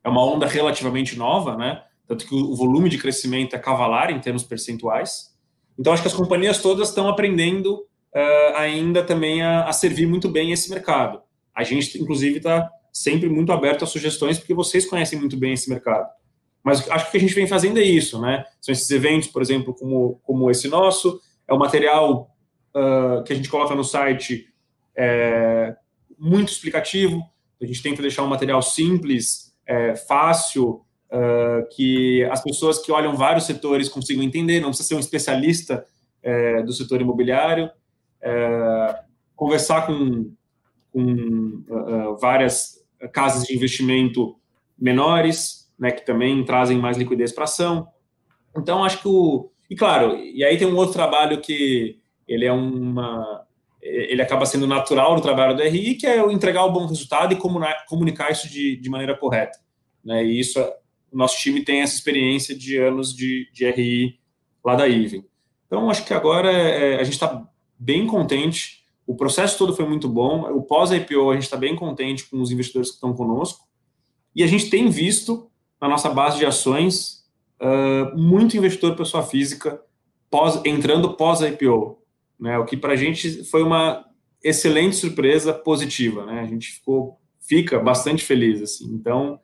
[0.04, 1.84] é uma onda relativamente nova, né?
[2.08, 5.34] Tanto que o volume de crescimento é cavalar em termos percentuais.
[5.80, 7.86] Então, acho que as companhias todas estão aprendendo
[8.16, 11.22] uh, ainda também a, a, servir muito bem esse mercado.
[11.56, 15.70] A gente, inclusive, está sempre muito aberto a sugestões, porque vocês conhecem muito bem esse
[15.70, 16.10] mercado.
[16.64, 18.46] Mas acho que o que a gente vem fazendo é isso, né?
[18.60, 22.30] São esses eventos, por exemplo, como, como esse nosso, é o material
[22.76, 24.48] uh, que a gente coloca no site
[24.96, 25.76] é,
[26.18, 27.24] muito explicativo,
[27.62, 33.16] a gente tenta deixar um material simples, é, fácil, uh, que as pessoas que olham
[33.16, 35.86] vários setores consigam entender, não precisa ser um especialista
[36.24, 37.70] é, do setor imobiliário,
[38.22, 39.00] é,
[39.36, 40.32] conversar com,
[40.92, 42.80] com uh, várias
[43.12, 44.36] casas de investimento
[44.78, 47.88] menores, né, que também trazem mais liquidez para ação.
[48.56, 49.50] Então, acho que o.
[49.68, 53.44] E claro, e aí tem um outro trabalho que ele é uma.
[53.82, 57.40] Ele acaba sendo natural no trabalho do RI, que é entregar o bom resultado e
[57.88, 59.58] comunicar isso de, de maneira correta.
[60.06, 60.24] Né?
[60.24, 60.60] E isso,
[61.12, 64.20] o nosso time tem essa experiência de anos de, de RI
[64.64, 65.26] lá da IVEN.
[65.66, 67.44] Então, acho que agora é, a gente está
[67.80, 68.84] bem contente.
[69.08, 70.42] O processo todo foi muito bom.
[70.52, 73.66] O pós-IPO, a gente está bem contente com os investidores que estão conosco.
[74.36, 75.51] E a gente tem visto
[75.82, 77.26] na nossa base de ações
[77.60, 79.82] uh, muito investidor pessoa física
[80.30, 81.98] pós, entrando pós-IPO.
[82.40, 82.58] Né?
[82.58, 84.06] O que para a gente foi uma
[84.44, 86.26] excelente surpresa positiva.
[86.26, 86.42] Né?
[86.42, 88.62] A gente ficou, fica bastante feliz.
[88.62, 88.86] Assim.
[88.94, 89.40] Então,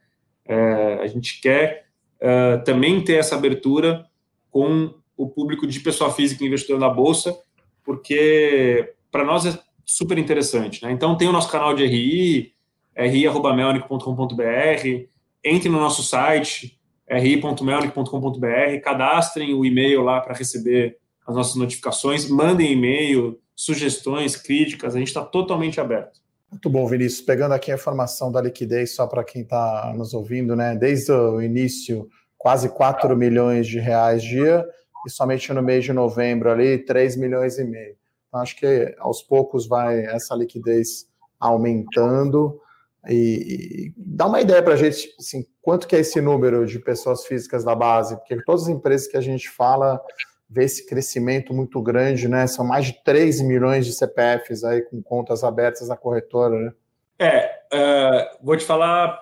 [0.45, 1.88] é, a gente quer
[2.21, 4.05] uh, também ter essa abertura
[4.49, 7.38] com o público de pessoa física investidor na Bolsa,
[7.83, 10.83] porque para nós é super interessante.
[10.83, 10.91] Né?
[10.91, 12.53] Então, tem o nosso canal de RI,
[12.95, 15.07] ri.melnic.com.br,
[15.47, 16.79] entre no nosso site,
[17.09, 24.99] ri.melnic.com.br, cadastrem o e-mail lá para receber as nossas notificações, mandem e-mail, sugestões, críticas, a
[24.99, 26.21] gente está totalmente aberto.
[26.49, 27.21] Muito bom, Vinícius.
[27.21, 30.75] Pegando aqui a informação da liquidez, só para quem está nos ouvindo, né?
[30.75, 34.65] Desde o início, quase 4 milhões de reais dia,
[35.05, 37.95] e somente no mês de novembro ali, 3 milhões e meio.
[38.27, 41.07] Então, acho que aos poucos vai essa liquidez
[41.39, 42.59] aumentando.
[43.07, 46.79] E, e dá uma ideia para a gente, assim, quanto que é esse número de
[46.79, 48.15] pessoas físicas da base?
[48.17, 50.01] Porque todas as empresas que a gente fala
[50.49, 52.47] vê esse crescimento muito grande, né?
[52.47, 56.71] São mais de 3 milhões de CPFs aí com contas abertas na corretora, né?
[57.19, 59.19] É, uh, vou te falar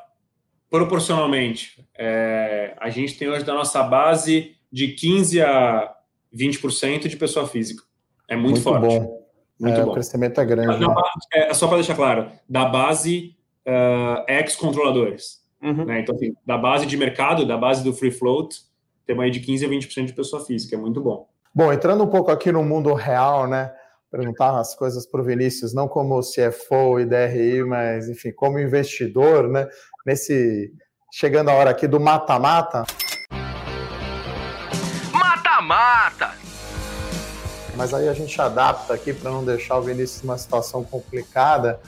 [0.69, 1.88] proporcionalmente.
[1.97, 5.95] É, a gente tem hoje da nossa base de 15 a
[6.36, 7.84] 20% de pessoa física.
[8.28, 8.99] É muito, muito forte.
[8.99, 9.26] Bom.
[9.59, 9.91] Muito é, bom.
[9.91, 10.86] O crescimento é grande.
[10.86, 10.95] Né?
[11.34, 13.34] É, só para deixar claro, da base
[13.66, 15.43] uh, ex-controladores.
[15.61, 15.86] Uhum.
[15.86, 16.01] Né?
[16.01, 18.61] Então, assim, da base de mercado, da base do free float,
[19.05, 21.28] temos aí de 15% a 20% de pessoa física, é muito bom.
[21.53, 23.72] Bom, entrando um pouco aqui no mundo real, né?
[24.11, 29.47] Perguntar as coisas para o Vinícius, não como CFO e DRI, mas, enfim, como investidor,
[29.47, 29.68] né?
[30.05, 30.74] Nesse.
[31.11, 32.84] Chegando a hora aqui do mata-mata.
[35.13, 36.34] Mata-mata!
[37.78, 41.80] Mas aí a gente adapta aqui para não deixar o Vinícius numa situação complicada.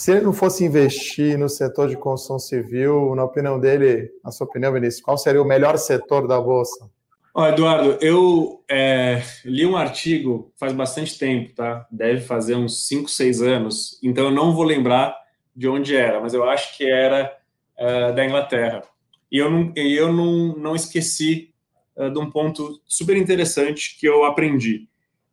[0.00, 4.46] Se ele não fosse investir no setor de construção civil, na opinião dele, na sua
[4.46, 6.90] opinião, Vinícius, qual seria o melhor setor da Bolsa?
[7.34, 11.86] Ó, Eduardo, eu é, li um artigo faz bastante tempo, tá?
[11.92, 15.14] Deve fazer uns 5, 6 anos, então eu não vou lembrar
[15.54, 17.36] de onde era, mas eu acho que era
[17.76, 18.82] é, da Inglaterra.
[19.30, 21.52] E eu não, eu não, não esqueci
[21.94, 24.88] é, de um ponto super interessante que eu aprendi.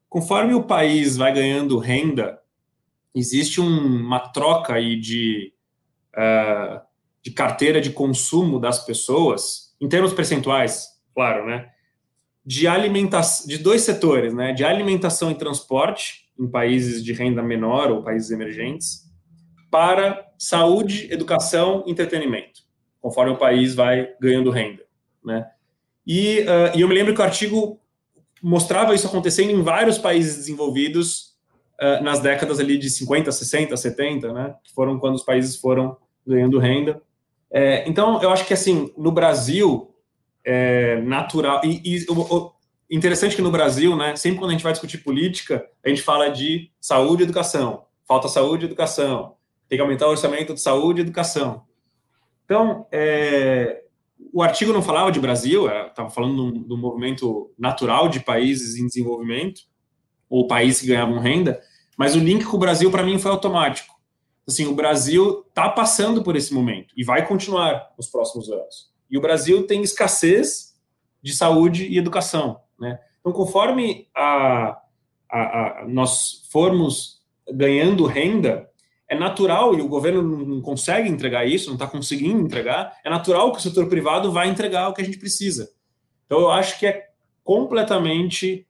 [0.09, 2.37] Conforme o país vai ganhando renda,
[3.17, 5.53] existe um, uma troca aí de,
[6.15, 6.79] uh,
[7.23, 11.69] de carteira de consumo das pessoas, em termos percentuais, claro, né?
[12.45, 14.53] De alimentação, de dois setores, né?
[14.53, 19.07] De alimentação e transporte, em países de renda menor ou países emergentes,
[19.71, 22.61] para saúde, educação entretenimento,
[23.01, 24.83] conforme o país vai ganhando renda,
[25.25, 25.49] né?
[26.05, 27.81] E, uh, e eu me lembro que o artigo
[28.41, 31.26] mostrava isso acontecendo em vários países desenvolvidos
[31.81, 35.97] uh, nas décadas ali de 50, 60, 70, né, que foram quando os países foram
[36.25, 37.01] ganhando renda.
[37.49, 39.93] É, então, eu acho que, assim, no Brasil,
[40.43, 41.61] é natural...
[41.63, 42.51] E, e o,
[42.89, 46.29] interessante que no Brasil, né, sempre quando a gente vai discutir política, a gente fala
[46.29, 49.35] de saúde e educação, falta saúde e educação,
[49.67, 51.63] tem que aumentar o orçamento de saúde e educação.
[52.45, 53.83] Então, é,
[54.33, 58.87] o artigo não falava de Brasil, estava falando do, do movimento natural de países em
[58.87, 59.61] desenvolvimento,
[60.29, 61.59] ou países que ganhavam renda,
[61.97, 63.95] mas o link com o Brasil, para mim, foi automático.
[64.47, 68.89] Assim, o Brasil está passando por esse momento e vai continuar nos próximos anos.
[69.09, 70.77] E o Brasil tem escassez
[71.21, 72.61] de saúde e educação.
[72.79, 72.99] Né?
[73.19, 74.79] Então, conforme a,
[75.29, 75.39] a,
[75.81, 77.21] a, nós formos
[77.51, 78.69] ganhando renda,
[79.09, 83.51] é natural, e o governo não consegue entregar isso, não está conseguindo entregar, é natural
[83.51, 85.71] que o setor privado vai entregar o que a gente precisa.
[86.25, 87.07] Então, eu acho que é
[87.43, 88.67] completamente,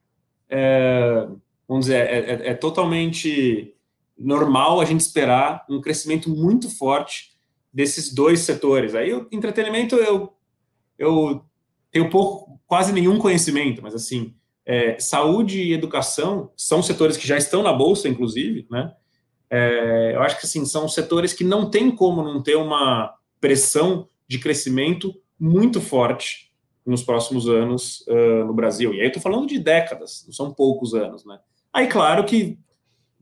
[0.48, 1.28] é,
[1.68, 3.74] vamos dizer, é, é, é totalmente
[4.18, 7.36] normal a gente esperar um crescimento muito forte
[7.72, 8.96] desses dois setores.
[8.96, 10.34] Aí, o entretenimento, eu,
[10.98, 11.46] eu
[11.92, 14.34] tenho pouco, quase nenhum conhecimento, mas assim,
[14.66, 18.94] é, saúde e educação são setores que já estão na bolsa, inclusive, né?
[19.50, 24.10] É, eu acho que assim, são setores que não tem como não ter uma pressão
[24.28, 26.52] de crescimento muito forte
[26.86, 28.94] nos próximos anos uh, no Brasil.
[28.94, 31.40] E aí eu estou falando de décadas, não são poucos anos, né?
[31.78, 32.58] Aí, claro que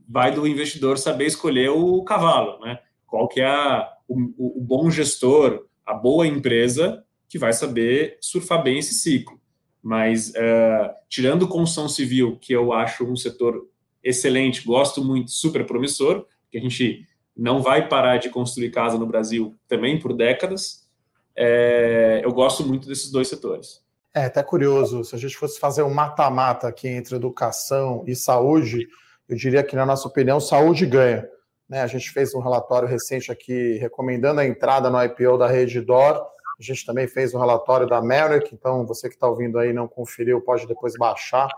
[0.08, 2.80] vai do investidor saber escolher o cavalo, né?
[3.06, 8.64] Qual que é a, o, o bom gestor, a boa empresa que vai saber surfar
[8.64, 9.38] bem esse ciclo.
[9.84, 13.62] Mas, uh, tirando construção civil, que eu acho um setor
[14.02, 19.06] excelente, gosto muito, super promissor, que a gente não vai parar de construir casa no
[19.06, 20.88] Brasil também por décadas.
[21.36, 23.85] É, eu gosto muito desses dois setores.
[24.16, 28.88] É até curioso, se a gente fosse fazer um mata-mata aqui entre educação e saúde,
[29.28, 31.28] eu diria que, na nossa opinião, saúde ganha.
[31.68, 31.82] Né?
[31.82, 36.26] A gente fez um relatório recente aqui recomendando a entrada no IPO da Rede Dor.
[36.58, 39.86] A gente também fez um relatório da Merrick, então você que está ouvindo aí não
[39.86, 41.50] conferiu, pode depois baixar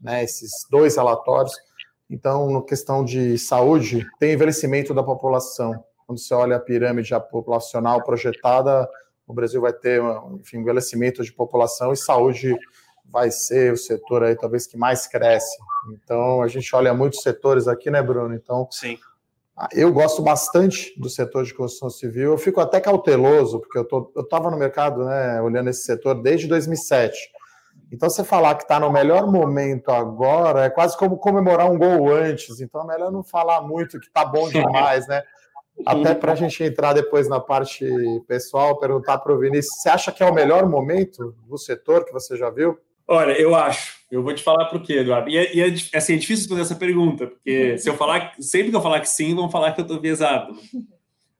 [0.00, 1.52] né, esses dois relatórios.
[2.08, 5.84] Então, na questão de saúde, tem envelhecimento da população.
[6.06, 8.88] Quando você olha a pirâmide populacional projetada,
[9.26, 10.00] o Brasil vai ter
[10.40, 12.56] enfim, envelhecimento de população e saúde
[13.04, 15.56] vai ser o setor aí talvez que mais cresce.
[15.92, 18.34] Então, a gente olha muitos setores aqui, né, Bruno?
[18.34, 18.98] Então, Sim.
[19.72, 22.32] Eu gosto bastante do setor de construção civil.
[22.32, 27.16] Eu fico até cauteloso, porque eu estava no mercado, né, olhando esse setor desde 2007.
[27.90, 32.12] Então, você falar que está no melhor momento agora é quase como comemorar um gol
[32.12, 32.60] antes.
[32.60, 35.22] Então, é melhor não falar muito que está bom demais, né?
[35.84, 37.84] Até para a gente entrar depois na parte
[38.26, 42.12] pessoal, perguntar para o Vinícius: você acha que é o melhor momento do setor que
[42.12, 42.78] você já viu?
[43.06, 43.96] Olha, eu acho.
[44.10, 45.28] Eu vou te falar por quê, Eduardo.
[45.28, 48.70] E, é, e é, assim, é difícil responder essa pergunta, porque se eu falar, sempre
[48.70, 50.56] que eu falar que sim, vão falar que eu estou viesado.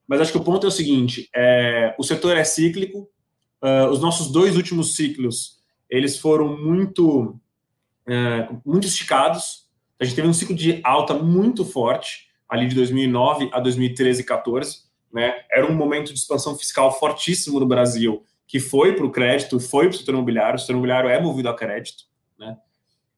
[0.07, 3.09] Mas acho que o ponto é o seguinte: é, o setor é cíclico.
[3.63, 5.57] Uh, os nossos dois últimos ciclos
[5.89, 7.39] eles foram muito,
[8.07, 9.67] é, muito esticados.
[9.99, 14.25] A gente teve um ciclo de alta muito forte, ali de 2009 a 2013 e
[14.25, 14.79] 14.
[15.13, 15.35] Né?
[15.51, 19.89] Era um momento de expansão fiscal fortíssimo no Brasil, que foi para o crédito, foi
[19.89, 20.57] para o setor imobiliário.
[20.57, 22.05] O setor imobiliário é movido a crédito.
[22.39, 22.57] Né?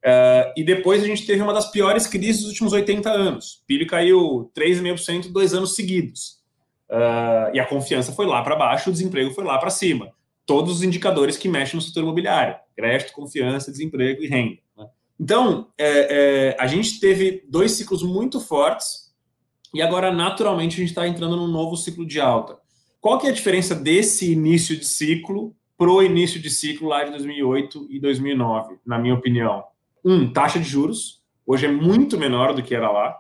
[0.05, 3.61] Uh, e depois a gente teve uma das piores crises dos últimos 80 anos.
[3.63, 6.39] O PIB caiu 3,5% dois anos seguidos.
[6.89, 10.11] Uh, e a confiança foi lá para baixo, o desemprego foi lá para cima
[10.49, 14.57] todos os indicadores que mexem no setor imobiliário: crédito, confiança, desemprego e renda.
[14.77, 14.89] Né?
[15.21, 15.87] Então, é,
[16.49, 19.08] é, a gente teve dois ciclos muito fortes
[19.75, 22.59] e agora, naturalmente, a gente está entrando num novo ciclo de alta.
[23.01, 27.05] Qual que é a diferença desse início de ciclo para o início de ciclo lá
[27.05, 29.65] de 2008 e 2009, na minha opinião?
[30.05, 31.23] Um, taxa de juros.
[31.47, 33.17] Hoje é muito menor do que era lá.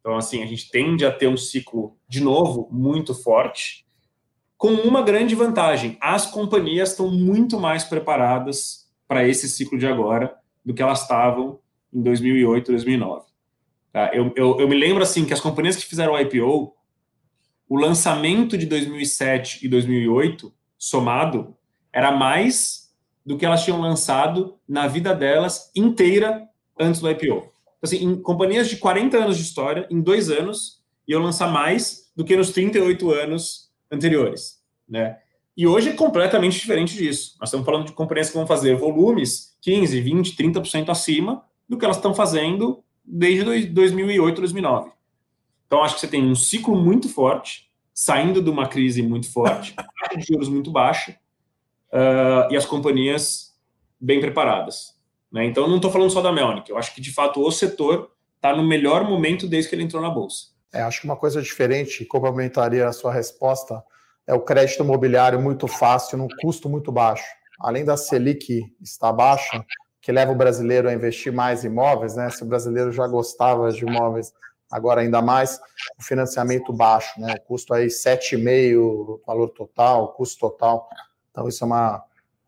[0.00, 3.84] Então, assim, a gente tende a ter um ciclo, de novo, muito forte
[4.64, 10.34] com uma grande vantagem: as companhias estão muito mais preparadas para esse ciclo de agora
[10.64, 11.58] do que elas estavam
[11.92, 13.33] em 2008, 2009.
[13.94, 14.10] Tá?
[14.12, 16.74] Eu, eu, eu, me lembro assim que as companhias que fizeram o IPO,
[17.68, 21.56] o lançamento de 2007 e 2008 somado
[21.92, 22.92] era mais
[23.24, 26.42] do que elas tinham lançado na vida delas inteira
[26.76, 27.48] antes do IPO.
[27.80, 32.24] Assim, em companhias de 40 anos de história, em dois anos, iam lançar mais do
[32.24, 35.18] que nos 38 anos anteriores, né?
[35.56, 37.36] E hoje é completamente diferente disso.
[37.38, 41.84] Nós estamos falando de companhias que vão fazer volumes 15, 20, 30% acima do que
[41.84, 44.90] elas estão fazendo desde 2008, 2009.
[45.66, 49.74] Então, acho que você tem um ciclo muito forte, saindo de uma crise muito forte,
[49.76, 51.18] taxa de juros muito baixa,
[51.92, 53.54] uh, e as companhias
[54.00, 54.94] bem preparadas.
[55.30, 55.44] Né?
[55.46, 58.54] Então, não estou falando só da Melnick, eu acho que, de fato, o setor está
[58.54, 60.48] no melhor momento desde que ele entrou na Bolsa.
[60.72, 63.82] É, acho que uma coisa diferente, complementaria a sua resposta,
[64.26, 67.24] é o crédito imobiliário muito fácil, num custo muito baixo.
[67.60, 69.64] Além da Selic estar baixa,
[70.04, 72.28] que leva o brasileiro a investir mais em imóveis, né?
[72.28, 74.34] Se o brasileiro já gostava de imóveis,
[74.70, 75.58] agora ainda mais,
[75.98, 77.38] o financiamento baixo, né?
[77.38, 80.86] Custo aí 7,5 valor total, custo total.
[81.30, 82.04] Então, isso é uma,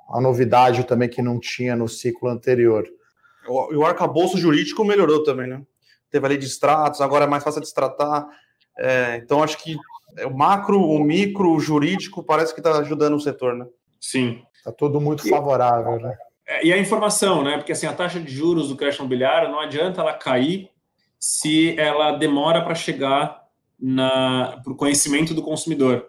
[0.06, 2.86] uma novidade também que não tinha no ciclo anterior.
[3.46, 5.62] E o arcabouço jurídico melhorou também, né?
[6.10, 8.26] Teve ali de extratos, agora é mais fácil de extratar.
[8.76, 9.76] É, então, acho que
[10.26, 13.66] o macro, o micro, o jurídico parece que está ajudando o setor, né?
[13.98, 14.42] Sim.
[14.58, 16.18] Está tudo muito favorável, né?
[16.46, 17.56] É, e a informação, né?
[17.56, 20.70] Porque assim, a taxa de juros do crédito imobiliário não adianta ela cair
[21.18, 23.44] se ela demora para chegar
[23.78, 26.08] para o conhecimento do consumidor.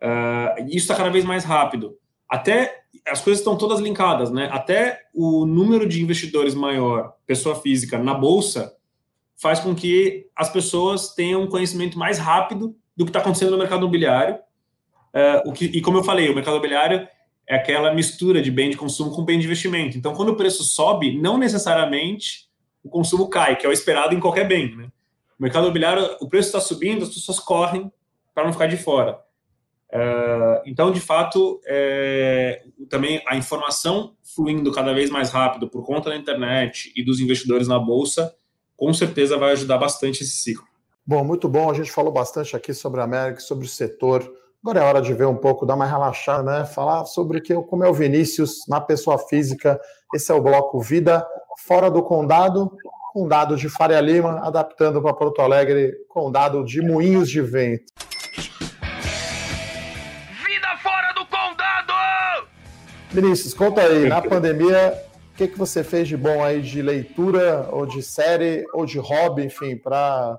[0.00, 1.96] Uh, isso está cada vez mais rápido.
[2.28, 4.48] Até as coisas estão todas linkadas, né?
[4.52, 8.74] Até o número de investidores maior, pessoa física, na bolsa,
[9.36, 13.58] faz com que as pessoas tenham um conhecimento mais rápido do que está acontecendo no
[13.58, 14.36] mercado imobiliário.
[15.14, 17.06] Uh, o que, e como eu falei, o mercado imobiliário
[17.48, 19.98] é aquela mistura de bem de consumo com bem de investimento.
[19.98, 22.48] Então, quando o preço sobe, não necessariamente
[22.82, 24.76] o consumo cai, que é o esperado em qualquer bem.
[24.76, 24.84] Né?
[25.38, 27.92] O mercado imobiliário, o preço está subindo, as pessoas correm
[28.34, 29.20] para não ficar de fora.
[29.92, 36.08] Uh, então, de fato, é, também a informação fluindo cada vez mais rápido por conta
[36.08, 38.34] da internet e dos investidores na bolsa,
[38.74, 40.66] com certeza vai ajudar bastante esse ciclo.
[41.06, 41.70] Bom, muito bom.
[41.70, 44.41] A gente falou bastante aqui sobre a América, sobre o setor.
[44.64, 46.64] Agora é hora de ver um pouco, dar uma relaxada, né?
[46.64, 49.80] Falar sobre que, como é o Vinícius na pessoa física.
[50.14, 51.26] Esse é o bloco Vida
[51.66, 52.70] Fora do Condado,
[53.12, 57.92] Condado de Faria Lima, adaptando para Porto Alegre, Condado de Moinhos de Vento.
[60.46, 62.46] Vida fora do Condado!
[63.10, 64.96] Vinícius, conta aí, na pandemia,
[65.32, 69.00] o que, que você fez de bom aí de leitura, ou de série, ou de
[69.00, 70.38] hobby, enfim, para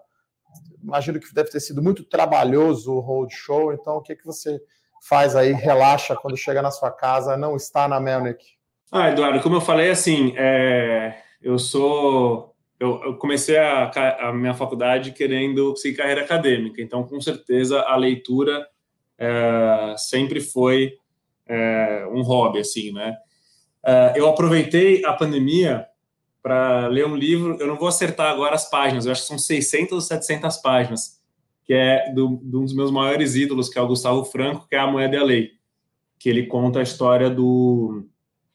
[0.83, 4.61] imagino que deve ter sido muito trabalhoso o roadshow, então o que, que você
[5.07, 8.45] faz aí, relaxa quando chega na sua casa, não está na Melnick?
[8.91, 12.53] Ah, Eduardo, como eu falei, assim, é, eu sou...
[12.79, 17.95] Eu, eu comecei a, a, minha faculdade querendo seguir carreira acadêmica, então, com certeza, a
[17.95, 18.67] leitura
[19.17, 20.97] é, sempre foi
[21.47, 23.15] é, um hobby, assim, né?
[23.85, 25.87] É, eu aproveitei a pandemia
[26.43, 27.57] para ler um livro.
[27.59, 31.21] Eu não vou acertar agora as páginas, eu acho que são 600 ou 700 páginas,
[31.63, 34.75] que é do, de um dos meus maiores ídolos, que é o Gustavo Franco, que
[34.75, 35.51] é A Moeda e a Lei,
[36.19, 38.05] que ele conta a história do,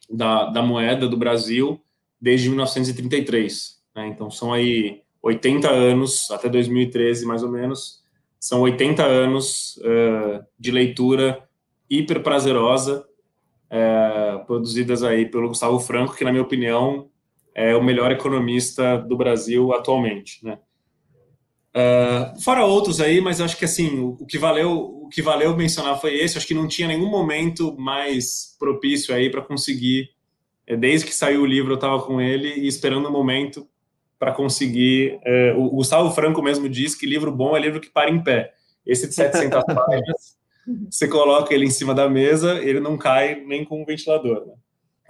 [0.09, 1.83] da, da moeda do Brasil
[2.21, 3.79] desde 1933.
[3.97, 4.09] Né?
[4.09, 8.03] Então, são aí 80 anos, até 2013, mais ou menos,
[8.39, 11.43] são 80 anos uh, de leitura
[11.91, 13.07] hiper prazerosa,
[13.67, 17.09] uh, produzidas aí pelo Gustavo Franco, que, na minha opinião,
[17.59, 20.61] é o melhor economista do Brasil atualmente, né?
[21.75, 25.57] Uh, fora outros aí, mas acho que assim o, o, que valeu o que valeu
[25.57, 26.39] mencionar foi esse.
[26.39, 30.11] Acho que não tinha nenhum momento mais propício aí para conseguir.
[30.69, 33.69] É, desde que saiu o livro, eu estava com ele e esperando o um momento
[34.21, 35.19] para conseguir.
[35.25, 38.23] É, o, o Gustavo Franco mesmo diz que livro bom é livro que para em
[38.23, 38.53] pé.
[38.87, 40.39] Esse de 700 páginas,
[40.89, 44.47] você coloca ele em cima da mesa, ele não cai nem com um ventilador.
[44.47, 44.55] Né?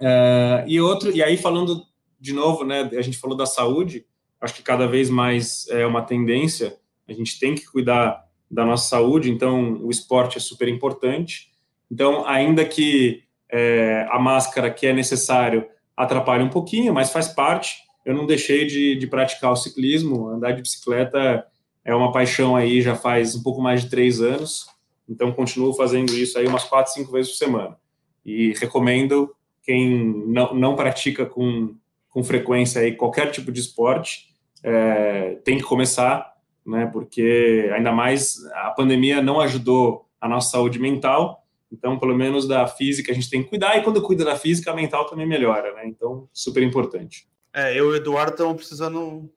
[0.01, 1.88] Uh, e outro, e aí falando
[2.19, 4.05] de novo, né, a gente falou da saúde,
[4.41, 8.89] acho que cada vez mais é uma tendência, a gente tem que cuidar da nossa
[8.89, 11.51] saúde, então o esporte é super importante.
[11.91, 15.65] Então, ainda que é, a máscara que é necessário
[15.95, 20.51] atrapalhe um pouquinho, mas faz parte, eu não deixei de, de praticar o ciclismo, andar
[20.51, 21.45] de bicicleta
[21.83, 24.67] é uma paixão aí já faz um pouco mais de três anos,
[25.07, 27.77] então continuo fazendo isso aí umas quatro, cinco vezes por semana.
[28.25, 31.75] E recomendo quem não, não pratica com
[32.09, 34.29] com frequência aí qualquer tipo de esporte,
[34.63, 36.33] é, tem que começar,
[36.65, 36.89] né?
[36.91, 42.67] Porque ainda mais a pandemia não ajudou a nossa saúde mental, então pelo menos da
[42.67, 45.73] física a gente tem que cuidar e quando cuida da física a mental também melhora,
[45.75, 45.87] né?
[45.87, 47.27] Então super importante.
[47.53, 49.29] É, eu e o Eduardo estamos precisando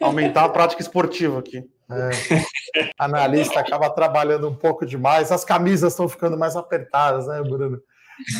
[0.00, 1.64] aumentar a prática esportiva aqui.
[1.90, 2.90] É.
[2.98, 7.80] Analista acaba trabalhando um pouco demais, as camisas estão ficando mais apertadas, né, Bruno?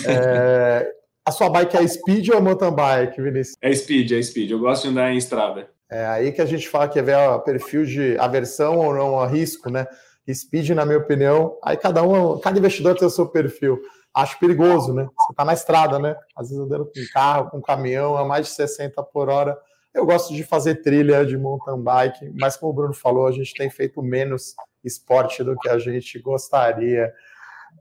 [0.06, 0.92] É,
[1.26, 3.56] a sua bike é speed ou é mountain bike, Vinícius?
[3.62, 4.50] É speed, é speed.
[4.50, 5.68] Eu gosto de andar em estrada.
[5.90, 9.18] É aí que a gente fala que é ver o perfil de aversão ou não
[9.18, 9.86] a risco, né?
[10.30, 13.80] Speed, na minha opinião, aí cada um, cada investidor tem o seu perfil.
[14.12, 15.06] Acho perigoso, né?
[15.18, 16.16] Você tá na estrada, né?
[16.36, 19.56] Às vezes andando com carro, com caminhão a mais de 60 por hora.
[19.94, 23.54] Eu gosto de fazer trilha de mountain bike, mas como o Bruno falou, a gente
[23.54, 27.12] tem feito menos esporte do que a gente gostaria.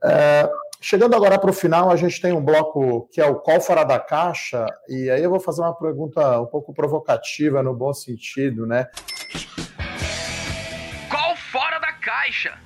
[0.03, 0.49] É,
[0.85, 3.85] Chegando agora para o final, a gente tem um bloco que é o qual fora
[3.85, 8.67] da caixa, e aí eu vou fazer uma pergunta um pouco provocativa no bom sentido,
[8.67, 8.89] né?
[11.09, 12.59] Qual fora da caixa?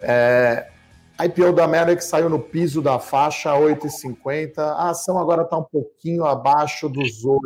[0.00, 0.70] É,
[1.18, 4.56] a IPO da Merck saiu no piso da faixa 8,50.
[4.56, 7.42] A ação agora está um pouquinho abaixo dos 8.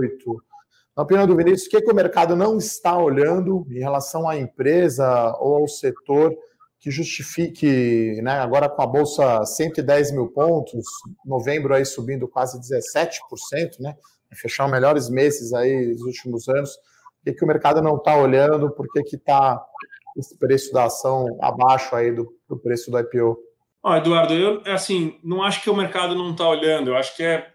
[0.96, 4.36] Na opinião do Vinícius, o que, que o mercado não está olhando em relação à
[4.36, 6.32] empresa ou ao setor
[6.78, 10.84] que justifique, né, agora com a Bolsa 110 mil pontos,
[11.24, 13.96] novembro aí subindo quase 17%, né,
[14.34, 16.70] fechar os melhores meses aí dos últimos anos,
[17.26, 19.60] o que, o mercado não está olhando, por que está
[20.16, 23.36] esse preço da ação abaixo aí do, do preço do IPO?
[23.82, 27.22] Ó, Eduardo, eu assim, não acho que o mercado não está olhando, eu acho que
[27.22, 27.52] é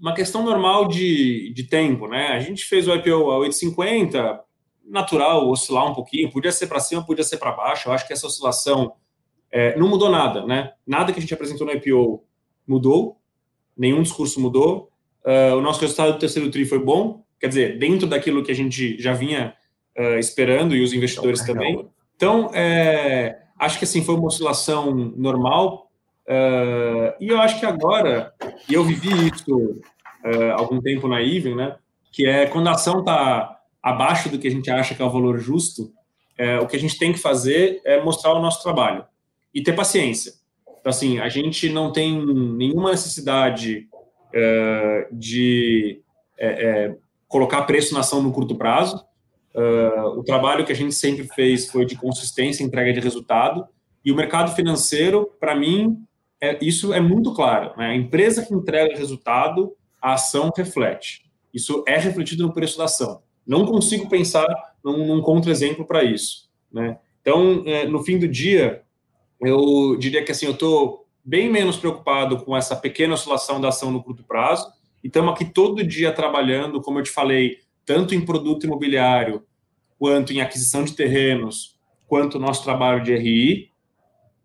[0.00, 2.28] uma questão normal de, de tempo, né?
[2.28, 4.40] A gente fez o IPO a 8,50,
[4.84, 7.88] natural oscilar um pouquinho, podia ser para cima, podia ser para baixo.
[7.88, 8.94] Eu acho que essa oscilação
[9.50, 10.72] é, não mudou nada, né?
[10.86, 12.22] Nada que a gente apresentou no IPO
[12.66, 13.16] mudou,
[13.76, 14.90] nenhum discurso mudou.
[15.24, 18.54] Uh, o nosso resultado do terceiro TRI foi bom, quer dizer, dentro daquilo que a
[18.54, 19.54] gente já vinha
[19.98, 21.88] uh, esperando e os investidores também.
[22.16, 25.90] Então, é, acho que assim foi uma oscilação normal.
[26.26, 28.32] Uh, e eu acho que agora,
[28.68, 29.80] e eu vivi isso
[30.54, 31.76] algum tempo na Even, né?
[32.12, 35.10] Que é quando a ação está abaixo do que a gente acha que é o
[35.10, 35.92] valor justo,
[36.36, 39.04] é, o que a gente tem que fazer é mostrar o nosso trabalho
[39.54, 40.32] e ter paciência.
[40.80, 43.88] Então, assim, a gente não tem nenhuma necessidade
[44.32, 46.00] é, de
[46.38, 46.96] é, é
[47.28, 49.04] colocar preço na ação no curto prazo.
[49.54, 53.66] É, o trabalho que a gente sempre fez foi de consistência, entrega de resultado.
[54.04, 56.02] E o mercado financeiro, para mim,
[56.40, 57.72] é, isso é muito claro.
[57.76, 57.88] Né?
[57.88, 61.30] A empresa que entrega resultado, a ação reflete.
[61.52, 63.22] Isso é refletido no preço da ação.
[63.46, 64.46] Não consigo pensar
[64.82, 66.48] num, num contra-exemplo para isso.
[66.72, 66.98] Né?
[67.20, 68.82] Então, é, no fim do dia,
[69.40, 73.90] eu diria que assim, eu estou bem menos preocupado com essa pequena oscilação da ação
[73.90, 74.72] no curto prazo,
[75.02, 79.42] e estamos aqui todo dia trabalhando, como eu te falei, tanto em produto imobiliário,
[79.98, 83.70] quanto em aquisição de terrenos, quanto nosso trabalho de RI,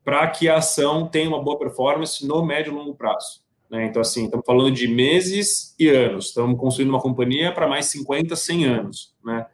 [0.04, 3.45] para que a ação tenha uma boa performance no médio e longo prazo.
[3.70, 3.86] Né?
[3.86, 6.28] Então, assim, estamos falando de meses e anos.
[6.28, 9.16] Estamos construindo uma companhia para mais 50, 100 anos.
[9.24, 9.46] Né?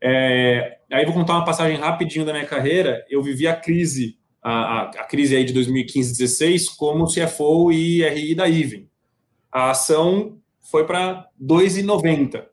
[0.00, 3.04] É, aí vou contar uma passagem rapidinho da minha carreira.
[3.08, 8.34] Eu vivi a crise, a, a, crise aí de 2015, 16, como CFO e RI
[8.34, 8.88] da Even.
[9.50, 12.44] A ação foi para 2,90.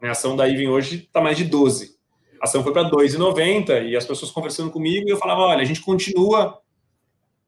[0.00, 0.08] Né?
[0.08, 1.96] A ação da Even hoje está mais de 12.
[2.40, 5.64] A ação foi para 2,90 e as pessoas conversando comigo e eu falava, olha, a
[5.64, 6.58] gente continua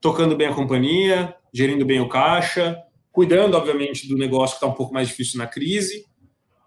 [0.00, 2.76] tocando bem a companhia, gerindo bem o caixa,
[3.12, 6.04] cuidando, obviamente, do negócio que está um pouco mais difícil na crise.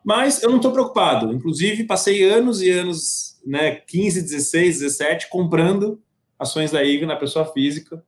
[0.01, 1.33] Mas eu não estou preocupado.
[1.33, 6.01] Inclusive, passei anos e anos, né, 15, 16, 17, comprando
[6.39, 8.01] ações da IVE na pessoa física.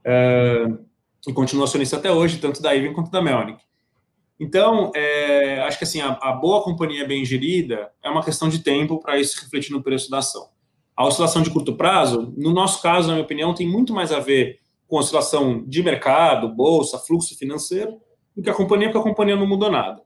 [0.00, 0.84] Uh,
[1.26, 3.62] e continuo acionista até hoje, tanto da IVE quanto da Melnick.
[4.38, 8.60] Então, é, acho que assim, a, a, boa companhia bem gerida é uma questão de
[8.60, 10.48] tempo para isso refletir no preço da ação.
[10.96, 14.18] A oscilação de curto prazo, no nosso caso, na minha opinião, tem muito mais a
[14.18, 14.58] ver
[14.90, 18.00] com oscilação de mercado, bolsa, fluxo financeiro,
[18.36, 20.02] do que a companhia, porque a companhia não mudou nada.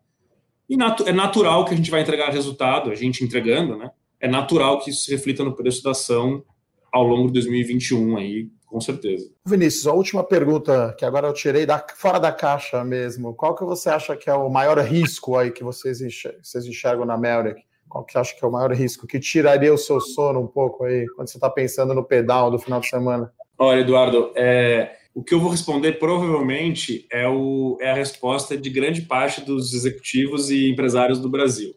[0.69, 3.91] E natu é natural que a gente vai entregar resultado, a gente entregando, né?
[4.21, 6.45] É natural que isso se reflita no preço da ação
[6.93, 9.31] ao longo de 2021 aí, com certeza.
[9.47, 13.35] Vinícius, a última pergunta que agora eu tirei da, fora da caixa mesmo.
[13.35, 17.07] Qual que você acha que é o maior risco aí que vocês enxergam, vocês enxergam
[17.07, 17.63] na Melrick?
[17.89, 20.85] Qual que acha que é o maior risco que tiraria o seu sono um pouco
[20.85, 23.33] aí quando você está pensando no pedal do final de semana?
[23.59, 28.69] Olha, Eduardo, é, o que eu vou responder provavelmente é, o, é a resposta de
[28.69, 31.75] grande parte dos executivos e empresários do Brasil.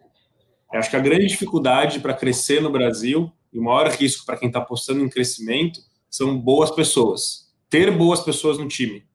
[0.73, 4.37] Eu acho que a grande dificuldade para crescer no Brasil e o maior risco para
[4.37, 5.79] quem está apostando em crescimento
[6.09, 7.53] são boas pessoas.
[7.69, 9.05] Ter boas pessoas no time.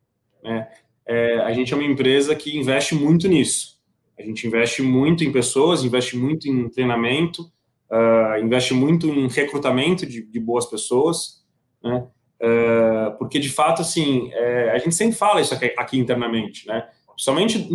[0.43, 0.69] Né?
[1.07, 3.81] É, a gente é uma empresa que investe muito nisso.
[4.19, 7.43] A gente investe muito em pessoas, investe muito em treinamento,
[7.91, 11.45] uh, investe muito em recrutamento de, de boas pessoas.
[11.83, 12.07] Né?
[12.43, 16.89] Uh, porque de fato, assim, é, a gente sempre fala isso aqui, aqui internamente, né?
[17.17, 17.69] Somente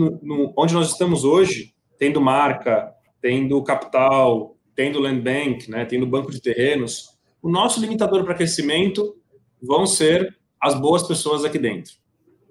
[0.58, 6.42] onde nós estamos hoje, tendo marca, tendo capital, tendo land bank, né, tendo banco de
[6.42, 9.16] terrenos, o nosso limitador para crescimento
[9.62, 11.94] vão ser as boas pessoas aqui dentro.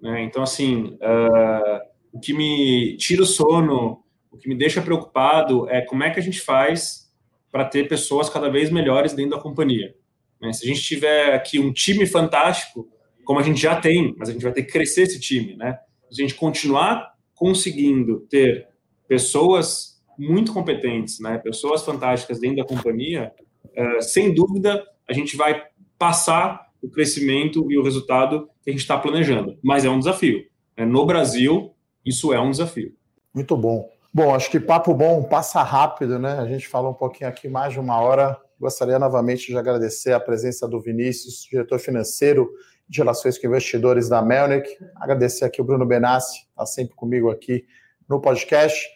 [0.01, 0.22] Né?
[0.22, 1.80] Então, assim, uh,
[2.12, 6.18] o que me tira o sono, o que me deixa preocupado é como é que
[6.18, 7.12] a gente faz
[7.51, 9.94] para ter pessoas cada vez melhores dentro da companhia.
[10.40, 10.52] Né?
[10.52, 12.88] Se a gente tiver aqui um time fantástico,
[13.24, 15.78] como a gente já tem, mas a gente vai ter que crescer esse time, né?
[16.10, 18.68] Se a gente continuar conseguindo ter
[19.08, 21.38] pessoas muito competentes, né?
[21.38, 23.32] Pessoas fantásticas dentro da companhia,
[23.64, 25.62] uh, sem dúvida a gente vai
[25.98, 29.58] passar o crescimento e o resultado que a gente está planejando.
[29.62, 30.44] Mas é um desafio.
[30.76, 30.84] Né?
[30.84, 32.94] No Brasil, isso é um desafio.
[33.34, 33.88] Muito bom.
[34.12, 36.38] Bom, acho que papo bom passa rápido, né?
[36.38, 38.40] A gente falou um pouquinho aqui mais de uma hora.
[38.58, 42.50] Gostaria novamente de agradecer a presença do Vinícius, diretor financeiro
[42.88, 44.68] de relações com investidores da Melnick.
[44.96, 47.66] Agradecer aqui o Bruno Benassi, está sempre comigo aqui
[48.08, 48.88] no podcast.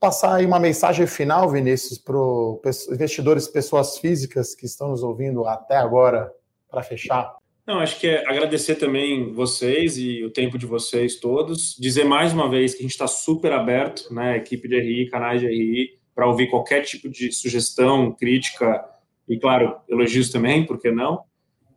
[0.00, 5.46] passar aí uma mensagem final, Vinícius, para os investidores, pessoas físicas que estão nos ouvindo
[5.46, 6.32] até agora,
[6.70, 7.36] para fechar.
[7.66, 11.76] Não, acho que é agradecer também vocês e o tempo de vocês todos.
[11.78, 15.40] Dizer mais uma vez que a gente está super aberto, né, equipe de RI, canais
[15.40, 18.84] de RI, para ouvir qualquer tipo de sugestão, crítica
[19.28, 21.22] e, claro, elogios também, por que não?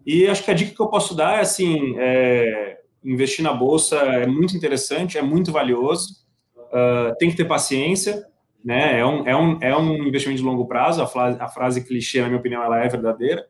[0.06, 3.98] E acho que a dica que eu posso dar é assim: é, investir na bolsa
[3.98, 6.26] é muito interessante, é muito valioso,
[6.58, 8.26] uh, tem que ter paciência,
[8.64, 9.00] né?
[9.00, 11.02] É um, é um, é um investimento de longo prazo.
[11.02, 13.46] A frase, a frase clichê, na minha opinião, ela é verdadeira.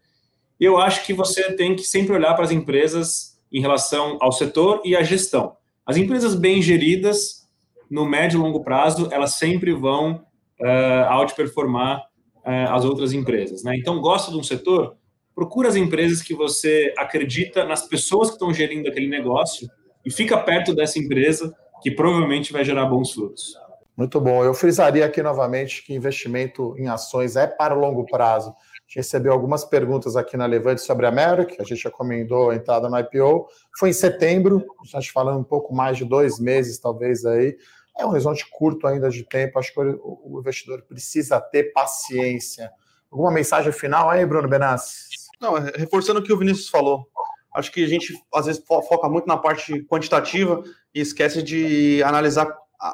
[0.59, 4.31] E eu acho que você tem que sempre olhar para as empresas em relação ao
[4.31, 5.55] setor e à gestão.
[5.85, 7.47] As empresas bem geridas,
[7.89, 10.25] no médio e longo prazo, elas sempre vão
[10.63, 13.63] uh, outperformar uh, as outras empresas.
[13.63, 13.75] Né?
[13.77, 14.95] Então, gosta de um setor?
[15.35, 19.67] Procura as empresas que você acredita nas pessoas que estão gerindo aquele negócio
[20.05, 23.55] e fica perto dessa empresa que provavelmente vai gerar bons frutos.
[23.95, 24.43] Muito bom.
[24.43, 28.53] Eu frisaria aqui novamente que investimento em ações é para longo prazo
[28.93, 32.55] gente recebeu algumas perguntas aqui na Levante sobre a América, a gente já comentou a
[32.55, 33.47] entrada no IPO.
[33.77, 37.57] Foi em setembro, a gente falando um pouco mais de dois meses, talvez aí.
[37.97, 42.71] É um horizonte curto ainda de tempo, acho que o investidor precisa ter paciência.
[43.11, 45.09] Alguma mensagem final aí, Bruno Benassi?
[45.39, 47.07] Não, reforçando o que o Vinícius falou.
[47.53, 50.63] Acho que a gente às vezes foca muito na parte quantitativa
[50.93, 52.47] e esquece de analisar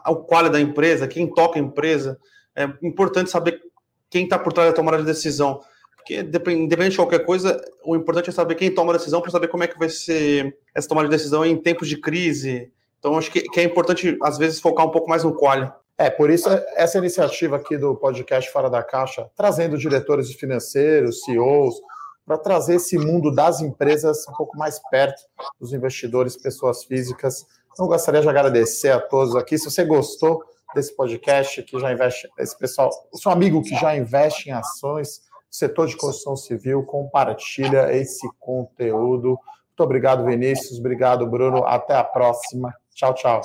[0.07, 2.19] o qual da empresa, quem toca a empresa.
[2.55, 3.61] É importante saber
[4.09, 5.61] quem está por trás da tomada de decisão.
[5.95, 9.47] Porque, independente de qualquer coisa, o importante é saber quem toma a decisão para saber
[9.47, 12.71] como é que vai ser essa tomada de decisão em tempos de crise.
[12.99, 15.81] Então, acho que, que é importante, às vezes, focar um pouco mais no qual.
[15.97, 21.75] É, por isso, essa iniciativa aqui do podcast Fora da Caixa, trazendo diretores financeiros, CEOs,
[22.25, 25.21] para trazer esse mundo das empresas um pouco mais perto
[25.59, 27.45] dos investidores, pessoas físicas.
[27.73, 29.57] Então, gostaria de agradecer a todos aqui.
[29.57, 30.43] Se você gostou
[30.75, 35.21] desse podcast, que já investe, esse pessoal, o seu amigo que já investe em ações,
[35.49, 39.29] setor de construção civil, compartilha esse conteúdo.
[39.29, 40.79] Muito obrigado, Vinícius.
[40.79, 41.65] Obrigado, Bruno.
[41.65, 42.73] Até a próxima.
[42.99, 43.41] Tchau, tchau.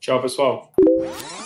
[0.00, 1.37] Tchau, pessoal.